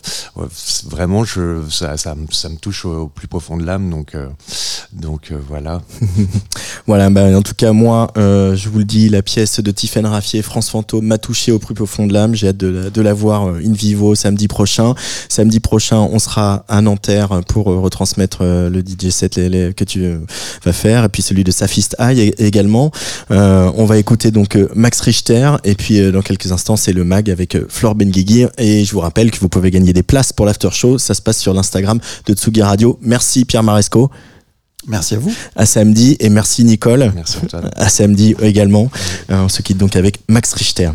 [0.86, 3.88] vraiment je ça, ça, me- ça me touche au, plus profond de l'âme.
[3.90, 4.28] Donc euh,
[4.92, 5.82] donc euh, voilà.
[6.86, 10.42] Voilà, bah, en tout cas, moi, je vous le dis, la pièce de Tiffaine Raffier,
[10.42, 12.34] France Fantôme, m'a touché au plus profond de l'âme.
[12.34, 14.94] J'ai hâte de, de la voir euh, in vivo samedi prochain.
[15.28, 19.74] Samedi prochain, on sera à Nanterre pour euh, retransmettre euh, le DJ set les- les-
[19.74, 20.04] que tu
[20.64, 22.90] vas faire, et puis celui de Safist High également.
[23.30, 27.30] Euh, on va écouter donc Max Richter, et puis dans quelques instants, c'est le mag
[27.30, 28.46] avec Flore Benguigui.
[28.58, 30.98] Et je vous rappelle que vous pouvez gagner des places pour l'after show.
[30.98, 32.98] Ça se passe sur l'Instagram de Tsugi Radio.
[33.02, 34.10] Merci Pierre Maresco.
[34.86, 35.32] Merci à vous.
[35.56, 37.70] À samedi, et merci Nicole Merci Antoine.
[37.74, 38.90] à samedi également.
[39.30, 40.90] Euh, on se quitte donc avec Max Richter.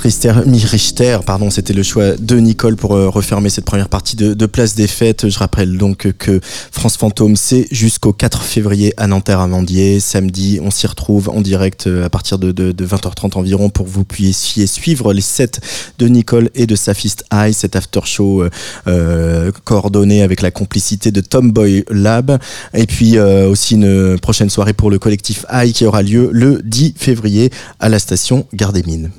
[0.00, 4.46] Richter, pardon, c'était le choix de Nicole pour euh, refermer cette première partie de, de
[4.46, 5.28] Place des Fêtes.
[5.28, 6.40] Je rappelle donc que
[6.70, 10.00] France Fantôme, c'est jusqu'au 4 février à Nanterre-Amandier.
[10.00, 13.86] Samedi, on s'y retrouve en direct euh, à partir de, de, de 20h30 environ pour
[13.86, 15.60] que vous puissiez suivre les sets
[15.98, 18.44] de Nicole et de Safist High, cet after show
[18.86, 22.38] euh, coordonné avec la complicité de Tomboy Lab.
[22.74, 26.94] Et puis aussi une prochaine soirée pour le collectif High qui aura lieu le 10
[26.96, 29.10] février à la station Gare des Mines.